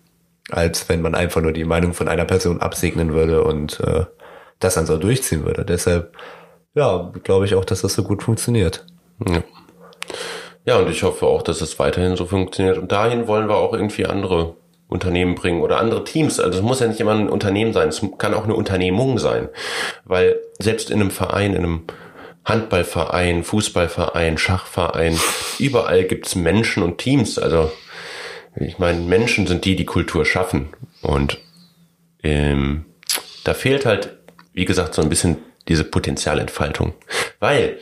als 0.50 0.88
wenn 0.90 1.02
man 1.02 1.16
einfach 1.16 1.42
nur 1.42 1.52
die 1.52 1.66
Meinung 1.66 1.94
von 1.94 2.08
einer 2.08 2.26
Person 2.26 2.62
absegnen 2.62 3.14
würde 3.14 3.44
und 3.44 3.80
äh, 3.80 4.06
das 4.60 4.76
dann 4.76 4.86
so 4.86 4.98
durchziehen 4.98 5.46
würde. 5.46 5.66
Deshalb, 5.66 6.16
ja, 6.76 7.12
glaube 7.24 7.46
ich 7.46 7.56
auch, 7.56 7.66
dass 7.66 7.82
das 7.82 7.94
so 7.94 8.04
gut 8.04 8.24
funktioniert. 8.24 8.86
Ja. 9.28 9.44
ja, 10.66 10.78
und 10.80 10.90
ich 10.90 11.04
hoffe 11.04 11.26
auch, 11.26 11.42
dass 11.42 11.62
es 11.62 11.80
weiterhin 11.80 12.16
so 12.16 12.26
funktioniert. 12.26 12.78
Und 12.78 12.92
dahin 12.92 13.28
wollen 13.28 13.48
wir 13.48 13.56
auch 13.56 13.74
irgendwie 13.74 14.06
andere 14.06 14.56
Unternehmen 14.88 15.36
bringen 15.36 15.62
oder 15.62 15.80
andere 15.80 16.04
Teams. 16.04 16.40
Also 16.40 16.60
es 16.60 16.64
muss 16.64 16.80
ja 16.80 16.88
nicht 16.88 17.00
immer 17.00 17.14
ein 17.14 17.30
Unternehmen 17.30 17.74
sein, 17.74 17.90
es 17.90 18.02
kann 18.18 18.34
auch 18.34 18.44
eine 18.44 18.56
Unternehmung 18.56 19.18
sein. 19.20 19.50
Weil 20.06 20.40
selbst 20.60 20.90
in 20.90 21.02
einem 21.02 21.12
Verein, 21.12 21.54
in 21.54 21.64
einem 21.64 21.84
Handballverein, 22.46 23.44
Fußballverein, 23.44 24.38
Schachverein. 24.38 25.18
Überall 25.60 26.04
gibt's 26.04 26.36
Menschen 26.36 26.84
und 26.84 26.98
Teams. 26.98 27.40
Also 27.40 27.72
ich 28.56 28.80
meine, 28.80 29.00
Menschen 29.02 29.48
sind 29.48 29.66
die, 29.66 29.76
die 29.76 29.86
Kultur 29.86 30.26
schaffen. 30.26 30.70
Und 31.02 31.40
ähm, 32.22 32.86
da 33.44 33.54
fehlt 33.54 33.86
halt, 33.86 34.18
wie 34.54 34.66
gesagt, 34.66 34.94
so 34.94 35.02
ein 35.02 35.10
bisschen 35.10 35.38
diese 35.68 35.84
Potenzialentfaltung. 35.84 36.94
Weil 37.40 37.80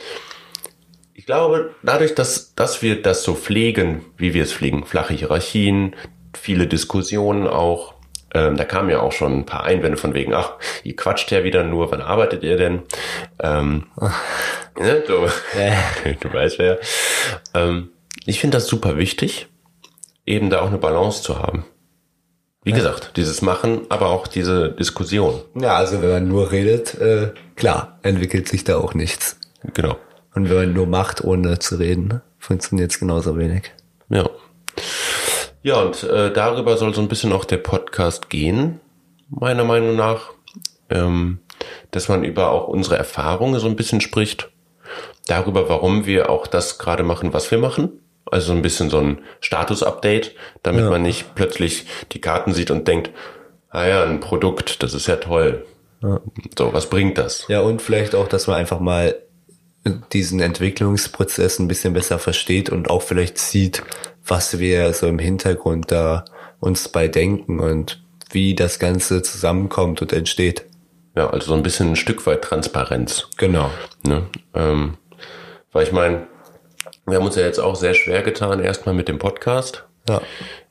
ich 1.14 1.26
glaube, 1.26 1.76
dadurch, 1.84 2.16
dass, 2.16 2.56
dass 2.56 2.82
wir 2.82 3.02
das 3.02 3.24
so 3.24 3.36
pflegen, 3.36 4.06
wie 4.18 4.34
wir 4.34 4.44
es 4.44 4.54
pflegen, 4.54 4.86
flache 4.86 5.14
Hierarchien, 5.14 5.96
viele 6.34 6.68
Diskussionen 6.68 7.48
auch, 7.48 7.96
ähm, 8.34 8.58
da 8.58 8.66
kamen 8.66 8.90
ja 8.90 9.00
auch 9.00 9.12
schon 9.12 9.40
ein 9.40 9.46
paar 9.46 9.64
Einwände 9.64 9.98
von 9.98 10.14
wegen, 10.14 10.34
ach, 10.34 10.54
ihr 10.84 10.96
quatscht 10.96 11.32
ja 11.32 11.44
wieder 11.44 11.64
nur, 11.64 11.92
wann 11.92 12.02
arbeitet 12.02 12.44
ihr 12.44 12.58
denn? 12.58 12.84
Ähm, 13.40 13.88
ne, 14.80 15.04
du, 15.06 15.28
du 16.20 16.34
weißt 16.34 16.60
wer. 16.60 16.80
Ähm, 17.54 17.90
ich 18.26 18.40
finde 18.40 18.58
das 18.58 18.68
super 18.68 18.98
wichtig, 18.98 19.48
eben 20.26 20.50
da 20.50 20.62
auch 20.62 20.68
eine 20.68 20.78
Balance 20.78 21.24
zu 21.24 21.40
haben. 21.40 21.66
Wie 22.64 22.74
gesagt, 22.74 23.18
dieses 23.18 23.42
Machen, 23.42 23.88
aber 23.90 24.10
auch 24.10 24.28
diese 24.28 24.70
Diskussion. 24.70 25.42
Ja, 25.56 25.76
also 25.78 26.04
wenn 26.04 26.12
man 26.12 26.28
nur 26.28 26.52
redet, 26.52 26.94
äh, 27.02 27.32
klar, 27.56 27.98
entwickelt 28.04 28.48
sich 28.48 28.64
da 28.64 28.78
auch 28.78 28.94
nichts. 28.94 29.40
Genau. 29.74 29.98
Und 30.36 30.48
wenn 30.48 30.58
man 30.58 30.74
nur 30.74 30.86
macht, 30.86 31.24
ohne 31.24 31.58
zu 31.58 31.78
reden, 31.78 32.22
funktioniert 32.38 32.92
es 32.92 33.00
genauso 33.00 33.38
wenig. 33.38 33.72
Ja. 34.10 34.30
Ja, 35.64 35.82
und 35.82 36.04
äh, 36.04 36.32
darüber 36.34 36.78
soll 36.78 36.94
so 36.94 37.02
ein 37.02 37.08
bisschen 37.08 37.34
auch 37.34 37.46
der 37.46 37.58
Podcast 37.58 38.30
gehen, 38.30 38.80
meiner 39.30 39.64
Meinung 39.64 39.96
nach. 39.96 40.32
Ähm, 40.90 41.40
dass 41.92 42.10
man 42.10 42.24
über 42.24 42.52
auch 42.52 42.68
unsere 42.68 42.98
Erfahrungen 42.98 43.60
so 43.60 43.68
ein 43.68 43.76
bisschen 43.76 44.02
spricht. 44.02 44.50
Darüber, 45.28 45.70
warum 45.70 46.06
wir 46.06 46.30
auch 46.30 46.48
das 46.48 46.80
gerade 46.80 47.04
machen, 47.04 47.34
was 47.34 47.52
wir 47.52 47.60
machen. 47.60 47.92
Also 48.26 48.48
so 48.48 48.54
ein 48.54 48.62
bisschen 48.64 48.90
so 48.90 48.98
ein 48.98 49.20
Status-Update, 49.42 50.34
damit 50.64 50.84
Ja. 50.84 50.90
man 50.90 51.04
nicht 51.04 51.36
plötzlich 51.36 51.86
die 52.12 52.20
Karten 52.22 52.54
sieht 52.54 52.72
und 52.72 52.88
denkt, 52.88 53.12
ah 53.70 53.86
ja, 53.86 54.04
ein 54.04 54.20
Produkt, 54.20 54.82
das 54.84 54.94
ist 54.94 55.08
ja 55.08 55.18
toll. 55.18 55.66
So, 56.58 56.74
was 56.74 56.90
bringt 56.90 57.18
das? 57.20 57.46
Ja, 57.48 57.62
und 57.62 57.82
vielleicht 57.82 58.16
auch, 58.16 58.28
dass 58.28 58.48
man 58.48 58.56
einfach 58.58 58.80
mal 58.80 59.16
diesen 60.14 60.40
Entwicklungsprozess 60.40 61.60
ein 61.60 61.68
bisschen 61.68 61.94
besser 61.94 62.18
versteht 62.20 62.70
und 62.70 62.90
auch 62.90 63.02
vielleicht 63.04 63.38
sieht, 63.38 63.84
was 64.26 64.60
wir 64.60 64.94
so 64.94 65.08
im 65.08 65.20
Hintergrund 65.20 65.92
da 65.92 66.26
uns 66.60 66.88
bei 66.90 67.08
denken 67.08 67.60
und 67.60 68.04
wie 68.32 68.56
das 68.56 68.80
Ganze 68.80 69.22
zusammenkommt 69.22 70.02
und 70.02 70.14
entsteht. 70.14 70.66
Ja, 71.16 71.30
also 71.30 71.48
so 71.48 71.54
ein 71.54 71.64
bisschen 71.64 71.92
ein 71.92 71.96
Stück 71.96 72.26
weit 72.26 72.42
Transparenz. 72.44 73.28
Genau. 73.38 73.70
Ne? 74.04 74.24
Ähm, 74.54 74.98
weil 75.74 75.84
ich 75.86 75.92
meine, 75.92 76.28
wir 77.06 77.18
haben 77.18 77.26
uns 77.26 77.36
ja 77.36 77.44
jetzt 77.44 77.60
auch 77.60 77.76
sehr 77.76 77.94
schwer 77.94 78.22
getan, 78.22 78.62
erstmal 78.64 78.96
mit 78.96 79.08
dem 79.08 79.18
Podcast. 79.20 79.86
Ja. 80.08 80.22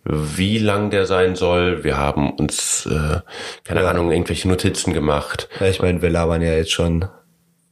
Wie 0.04 0.58
lang 0.58 0.90
der 0.90 1.04
sein 1.04 1.36
soll. 1.36 1.84
Wir 1.84 1.98
haben 1.98 2.32
uns, 2.32 2.86
äh, 2.86 3.20
keine 3.64 3.82
Ja. 3.82 3.90
Ahnung, 3.90 4.10
irgendwelche 4.10 4.48
Notizen 4.48 4.94
gemacht. 4.94 5.48
ja 5.60 5.66
ich 5.66 5.82
meine, 5.82 6.00
wir 6.00 6.08
labern 6.10 6.40
ja 6.40 6.54
jetzt 6.54 6.72
schon 6.72 7.06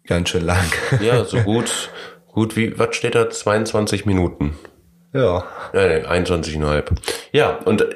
ganz 0.06 0.28
schön 0.28 0.44
lang. 0.44 0.66
Ja, 1.00 1.24
so 1.24 1.38
gut, 1.42 1.90
gut 2.26 2.56
wie, 2.56 2.78
was 2.78 2.94
steht 2.96 3.14
da? 3.14 3.30
22 3.30 4.04
Minuten. 4.04 4.58
Ja. 5.12 5.44
Nein, 5.72 6.02
nein, 6.02 6.24
21,5. 6.24 6.96
Ja, 7.32 7.58
und 7.64 7.86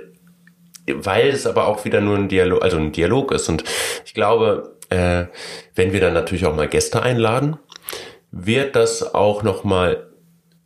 weil 0.86 1.28
es 1.28 1.46
aber 1.46 1.66
auch 1.68 1.84
wieder 1.84 2.00
nur 2.00 2.16
ein 2.16 2.28
Dialog, 2.28 2.62
also 2.62 2.76
ein 2.76 2.92
Dialog 2.92 3.32
ist. 3.32 3.48
Und 3.48 3.64
ich 4.04 4.14
glaube, 4.14 4.76
äh, 4.90 5.26
wenn 5.74 5.92
wir 5.92 6.00
dann 6.00 6.14
natürlich 6.14 6.46
auch 6.46 6.54
mal 6.54 6.68
Gäste 6.68 7.02
einladen, 7.02 7.58
wird 8.30 8.76
das 8.76 9.14
auch 9.14 9.42
nochmal 9.42 10.08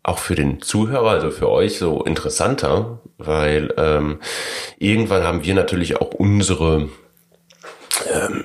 auch 0.03 0.19
für 0.19 0.37
den 0.37 0.63
Zuhörer, 0.63 1.11
also 1.11 1.31
für 1.31 1.51
euch 1.51 1.79
so 1.79 2.05
interessanter, 2.05 3.01
weil 3.19 3.75
ähm, 3.77 4.21
irgendwann 4.79 5.25
haben 5.25 5.45
wir 5.45 5.55
natürlich 5.55 6.01
auch 6.01 6.13
unsere 6.13 6.89
ähm, 8.13 8.45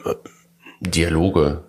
Dialoge 0.79 1.63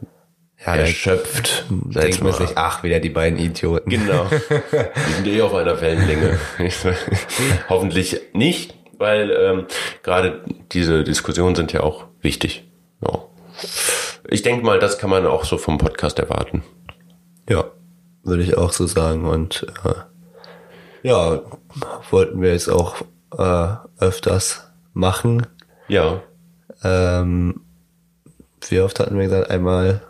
Ja, 0.65 0.77
erschöpft. 0.77 1.65
Denkt 1.71 2.23
man 2.23 2.33
sich, 2.33 2.51
ach, 2.57 2.83
wieder 2.83 3.01
die 3.01 3.11
beiden 3.11 3.39
Idioten. 3.39 3.91
Genau. 3.91 4.31
Wir 4.31 5.15
sind 5.17 5.27
eh 5.27 5.43
auf 5.43 5.55
einer 5.55 5.81
Wellenlänge. 5.81 6.39
Hoffentlich 7.69 8.21
nicht, 8.33 8.75
weil 8.99 9.31
ähm, 9.31 9.67
gerade 10.03 10.45
diese 10.73 11.03
Diskussionen 11.03 11.55
sind 11.57 11.73
ja 11.73 11.81
auch 11.83 12.05
wichtig. 12.21 12.65
Ja. 13.01 13.25
Ich 14.29 14.43
denke 14.43 14.65
mal, 14.65 14.79
das 14.79 14.99
kann 14.99 15.11
man 15.11 15.27
auch 15.27 15.45
so 15.45 15.59
vom 15.59 15.79
Podcast 15.79 16.19
erwarten. 16.21 16.63
Ja, 17.49 17.65
würde 18.23 18.43
ich 18.45 18.57
auch 18.57 18.73
so 18.73 18.87
sagen. 18.87 19.25
Und 19.27 19.67
äh, 19.85 19.95
ja, 21.09 21.41
wollten 22.11 22.41
wir 22.41 22.53
jetzt 22.53 22.69
auch 22.69 22.97
äh, 23.37 23.75
öfters 23.99 24.71
machen. 24.93 25.47
Ja, 25.89 26.23
Ähm, 26.85 27.61
wie 28.69 28.81
oft 28.81 29.01
hatten 29.01 29.17
wir 29.19 29.25
gesagt? 29.25 29.51
Einmal 29.51 30.03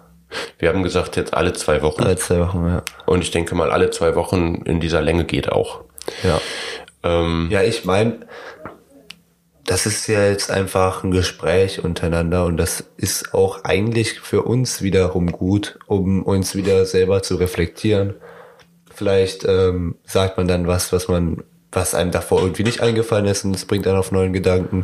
wir 0.58 0.68
haben 0.68 0.82
gesagt 0.82 1.16
jetzt 1.16 1.34
alle 1.34 1.52
zwei 1.52 1.82
Wochen. 1.82 2.02
alle 2.02 2.16
zwei 2.16 2.40
Wochen, 2.40 2.66
ja. 2.66 2.82
Und 3.06 3.22
ich 3.22 3.30
denke 3.30 3.54
mal, 3.54 3.70
alle 3.70 3.90
zwei 3.90 4.14
Wochen 4.14 4.62
in 4.64 4.80
dieser 4.80 5.02
Länge 5.02 5.24
geht 5.24 5.50
auch. 5.50 5.82
Ja, 6.22 6.40
Ähm, 7.02 7.48
ja 7.50 7.62
ich 7.62 7.84
meine, 7.84 8.20
das 9.64 9.86
ist 9.86 10.06
ja 10.08 10.26
jetzt 10.26 10.50
einfach 10.50 11.04
ein 11.04 11.12
Gespräch 11.12 11.84
untereinander 11.84 12.44
und 12.46 12.56
das 12.56 12.84
ist 12.96 13.32
auch 13.32 13.64
eigentlich 13.64 14.20
für 14.20 14.42
uns 14.42 14.82
wiederum 14.82 15.30
gut, 15.30 15.78
um 15.86 16.22
uns 16.22 16.56
wieder 16.56 16.84
selber 16.84 17.22
zu 17.22 17.36
reflektieren. 17.36 18.14
Vielleicht 18.92 19.44
ähm, 19.44 19.96
sagt 20.04 20.36
man 20.36 20.48
dann 20.48 20.66
was, 20.66 20.92
was 20.92 21.08
man, 21.08 21.44
was 21.70 21.94
einem 21.94 22.10
davor 22.10 22.40
irgendwie 22.40 22.64
nicht 22.64 22.80
eingefallen 22.80 23.26
ist 23.26 23.44
und 23.44 23.54
es 23.54 23.64
bringt 23.64 23.86
einen 23.86 23.96
auf 23.96 24.12
neuen 24.12 24.32
Gedanken. 24.32 24.82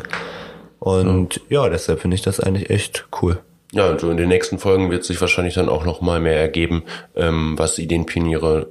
Und 0.78 1.40
ja, 1.48 1.68
deshalb 1.68 2.00
finde 2.00 2.14
ich 2.14 2.22
das 2.22 2.38
eigentlich 2.38 2.70
echt 2.70 3.08
cool. 3.20 3.40
Ja, 3.72 3.90
und 3.90 4.00
so 4.00 4.10
in 4.10 4.16
den 4.16 4.28
nächsten 4.28 4.58
Folgen 4.58 4.90
wird 4.90 5.04
sich 5.04 5.20
wahrscheinlich 5.20 5.54
dann 5.54 5.68
auch 5.68 5.84
noch 5.84 6.00
mal 6.00 6.20
mehr 6.20 6.38
ergeben, 6.40 6.84
ähm, 7.16 7.54
was 7.58 7.78
Ideenpioniere 7.78 8.68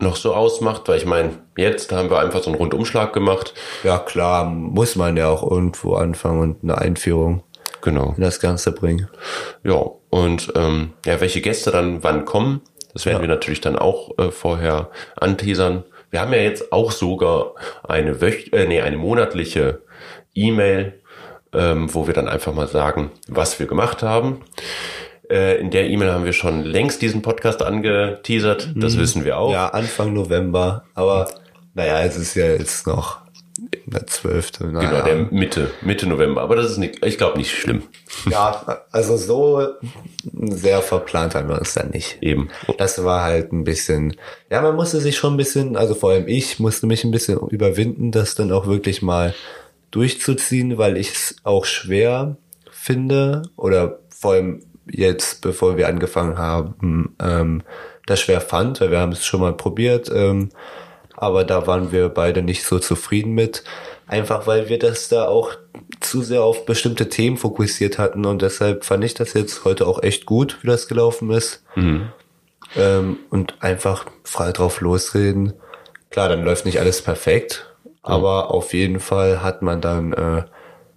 noch 0.00 0.16
so 0.16 0.34
ausmacht, 0.34 0.88
weil 0.88 0.96
ich 0.98 1.04
meine, 1.04 1.30
jetzt 1.56 1.92
haben 1.92 2.10
wir 2.10 2.20
einfach 2.20 2.42
so 2.42 2.50
einen 2.50 2.58
Rundumschlag 2.58 3.12
gemacht. 3.12 3.52
Ja, 3.82 3.98
klar, 3.98 4.44
muss 4.46 4.96
man 4.96 5.16
ja 5.16 5.28
auch 5.28 5.48
irgendwo 5.48 5.94
anfangen 5.94 6.40
und 6.40 6.62
eine 6.62 6.78
Einführung 6.78 7.42
Genau. 7.82 8.14
in 8.16 8.22
das 8.22 8.40
Ganze 8.40 8.72
bringen. 8.72 9.08
Ja, 9.64 9.82
und 10.10 10.52
ähm, 10.56 10.92
ja, 11.04 11.20
welche 11.20 11.40
Gäste 11.40 11.70
dann 11.70 12.02
wann 12.02 12.24
kommen, 12.24 12.60
das 12.94 13.04
werden 13.06 13.16
Ja. 13.16 13.22
wir 13.22 13.28
natürlich 13.28 13.60
dann 13.60 13.76
auch 13.76 14.16
äh, 14.18 14.30
vorher 14.30 14.90
anteasern. 15.16 15.84
Wir 16.10 16.20
haben 16.20 16.32
ja 16.32 16.40
jetzt 16.40 16.72
auch 16.72 16.92
sogar 16.92 17.54
eine 17.86 18.20
wöch 18.20 18.52
äh, 18.52 18.66
nee, 18.66 18.80
eine 18.80 18.96
monatliche 18.96 19.82
E-Mail, 20.34 20.99
ähm, 21.54 21.92
wo 21.92 22.06
wir 22.06 22.14
dann 22.14 22.28
einfach 22.28 22.52
mal 22.54 22.68
sagen, 22.68 23.10
was 23.28 23.58
wir 23.58 23.66
gemacht 23.66 24.02
haben. 24.02 24.40
Äh, 25.30 25.58
in 25.60 25.70
der 25.70 25.88
E-Mail 25.88 26.12
haben 26.12 26.24
wir 26.24 26.32
schon 26.32 26.64
längst 26.64 27.02
diesen 27.02 27.22
Podcast 27.22 27.62
angeteasert, 27.62 28.70
das 28.74 28.98
wissen 28.98 29.24
wir 29.24 29.38
auch. 29.38 29.52
Ja, 29.52 29.68
Anfang 29.68 30.12
November, 30.12 30.84
aber 30.94 31.28
naja, 31.74 32.00
es 32.02 32.16
ist 32.16 32.34
ja 32.34 32.46
jetzt 32.46 32.86
noch 32.86 33.20
der 33.86 34.06
12. 34.06 34.52
Genau, 34.58 34.80
Naja. 34.82 35.02
der 35.02 35.16
Mitte, 35.30 35.70
Mitte 35.82 36.06
November. 36.08 36.42
Aber 36.42 36.56
das 36.56 36.70
ist 36.70 36.78
nicht, 36.78 37.04
ich 37.04 37.18
glaube 37.18 37.38
nicht 37.38 37.52
schlimm. 37.52 37.82
ja, 38.30 38.82
also 38.90 39.16
so 39.16 39.66
sehr 40.32 40.80
verplant 40.82 41.34
haben 41.34 41.48
wir 41.48 41.58
uns 41.58 41.74
dann 41.74 41.90
nicht. 41.90 42.18
Eben. 42.22 42.48
Das 42.78 43.04
war 43.04 43.22
halt 43.22 43.52
ein 43.52 43.64
bisschen, 43.64 44.16
ja, 44.50 44.62
man 44.62 44.76
musste 44.76 45.00
sich 45.00 45.16
schon 45.16 45.34
ein 45.34 45.36
bisschen, 45.36 45.76
also 45.76 45.94
vor 45.94 46.10
allem 46.10 46.26
ich 46.28 46.58
musste 46.58 46.86
mich 46.86 47.04
ein 47.04 47.10
bisschen 47.10 47.38
überwinden, 47.48 48.12
das 48.12 48.34
dann 48.34 48.52
auch 48.52 48.66
wirklich 48.66 49.02
mal 49.02 49.34
durchzuziehen, 49.90 50.78
weil 50.78 50.96
ich 50.96 51.12
es 51.12 51.36
auch 51.44 51.64
schwer 51.64 52.36
finde 52.70 53.42
oder 53.56 54.00
vor 54.08 54.32
allem 54.32 54.62
jetzt, 54.90 55.42
bevor 55.42 55.76
wir 55.76 55.88
angefangen 55.88 56.38
haben, 56.38 57.16
ähm, 57.20 57.62
das 58.06 58.20
schwer 58.20 58.40
fand, 58.40 58.80
weil 58.80 58.90
wir 58.90 59.00
haben 59.00 59.12
es 59.12 59.24
schon 59.24 59.40
mal 59.40 59.52
probiert, 59.52 60.10
ähm, 60.12 60.50
aber 61.16 61.44
da 61.44 61.66
waren 61.66 61.92
wir 61.92 62.08
beide 62.08 62.42
nicht 62.42 62.64
so 62.64 62.78
zufrieden 62.78 63.32
mit, 63.32 63.62
einfach 64.06 64.46
weil 64.46 64.68
wir 64.68 64.78
das 64.78 65.08
da 65.08 65.28
auch 65.28 65.52
zu 66.00 66.22
sehr 66.22 66.42
auf 66.42 66.66
bestimmte 66.66 67.08
Themen 67.08 67.36
fokussiert 67.36 67.98
hatten 67.98 68.24
und 68.24 68.42
deshalb 68.42 68.84
fand 68.84 69.04
ich 69.04 69.14
das 69.14 69.34
jetzt 69.34 69.64
heute 69.64 69.86
auch 69.86 70.02
echt 70.02 70.26
gut, 70.26 70.58
wie 70.62 70.66
das 70.66 70.88
gelaufen 70.88 71.30
ist. 71.30 71.62
Ähm, 72.76 73.18
und 73.30 73.62
einfach 73.62 74.06
frei 74.24 74.52
drauf 74.52 74.80
losreden. 74.80 75.52
Klar, 76.10 76.28
dann 76.28 76.44
läuft 76.44 76.64
nicht 76.64 76.80
alles 76.80 77.02
perfekt, 77.02 77.69
aber 78.02 78.50
auf 78.50 78.72
jeden 78.72 79.00
Fall 79.00 79.42
hat 79.42 79.62
man 79.62 79.80
dann 79.80 80.12
äh, 80.12 80.44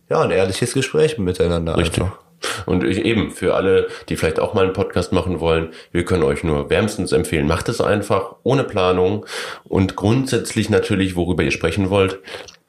ja 0.09 0.21
ein 0.21 0.31
ehrliches 0.31 0.73
Gespräch 0.73 1.17
miteinander. 1.17 1.77
Richtig. 1.77 2.03
Einfach. 2.03 2.17
Und 2.65 2.83
ich 2.83 2.99
eben 3.05 3.31
für 3.31 3.55
alle, 3.55 3.87
die 4.09 4.17
vielleicht 4.17 4.39
auch 4.39 4.53
mal 4.53 4.65
einen 4.65 4.73
Podcast 4.73 5.13
machen 5.13 5.39
wollen, 5.39 5.73
wir 5.91 6.03
können 6.03 6.23
euch 6.23 6.43
nur 6.43 6.69
wärmstens 6.69 7.11
empfehlen, 7.11 7.47
macht 7.47 7.69
es 7.69 7.79
einfach, 7.79 8.35
ohne 8.43 8.63
Planung 8.63 9.25
und 9.63 9.95
grundsätzlich 9.95 10.69
natürlich, 10.69 11.15
worüber 11.15 11.43
ihr 11.43 11.51
sprechen 11.51 11.89
wollt, 11.89 12.19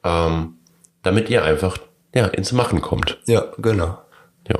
ähm, 0.03 0.59
damit 1.03 1.29
ihr 1.29 1.43
einfach 1.43 1.77
ja, 2.13 2.27
ins 2.27 2.53
Machen 2.53 2.81
kommt. 2.81 3.19
Ja, 3.25 3.47
genau. 3.57 3.99
Ja, 4.47 4.59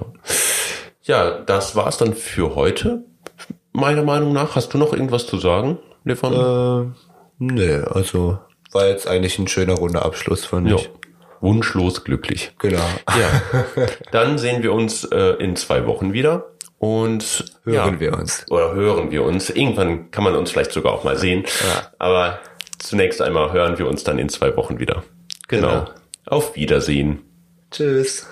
ja 1.03 1.41
das 1.45 1.75
war's 1.75 1.97
dann 1.97 2.13
für 2.13 2.55
heute. 2.55 3.05
meiner 3.71 4.03
Meinung 4.03 4.33
nach. 4.33 4.55
Hast 4.55 4.73
du 4.73 4.77
noch 4.77 4.93
irgendwas 4.93 5.27
zu 5.27 5.38
sagen, 5.38 5.79
Stefan? 6.03 6.33
Äh, 6.33 6.91
nee, 7.39 7.75
also 7.75 8.39
war 8.75 8.88
jetzt 8.88 9.07
eigentlich 9.07 9.39
ein 9.39 9.47
schöner 9.47 9.73
runder 9.73 10.05
Abschluss 10.05 10.45
von 10.45 10.67
ja. 10.67 10.75
mich. 10.75 10.89
Wunschlos 11.41 12.03
glücklich. 12.03 12.51
Genau. 12.59 12.83
Ja. 13.09 13.63
Dann 14.11 14.38
sehen 14.38 14.63
wir 14.63 14.73
uns 14.73 15.03
äh, 15.05 15.35
in 15.39 15.55
zwei 15.55 15.85
Wochen 15.85 16.13
wieder. 16.13 16.51
Und 16.77 17.45
Hören 17.63 17.93
ja, 17.93 17.99
wir 17.99 18.13
uns. 18.13 18.45
Oder 18.49 18.73
hören 18.73 19.09
wir 19.09 19.23
uns. 19.23 19.49
Irgendwann 19.49 20.11
kann 20.11 20.23
man 20.23 20.35
uns 20.35 20.51
vielleicht 20.51 20.71
sogar 20.71 20.93
auch 20.93 21.03
mal 21.03 21.17
sehen. 21.17 21.43
Ja. 21.43 21.91
Aber 21.99 22.39
zunächst 22.77 23.21
einmal 23.21 23.53
hören 23.53 23.79
wir 23.79 23.88
uns 23.88 24.03
dann 24.03 24.19
in 24.19 24.29
zwei 24.29 24.55
Wochen 24.55 24.79
wieder. 24.79 25.03
Genau. 25.47 25.67
Genau. 25.67 25.85
Auf 26.25 26.55
Wiedersehen. 26.55 27.21
Tschüss. 27.71 28.27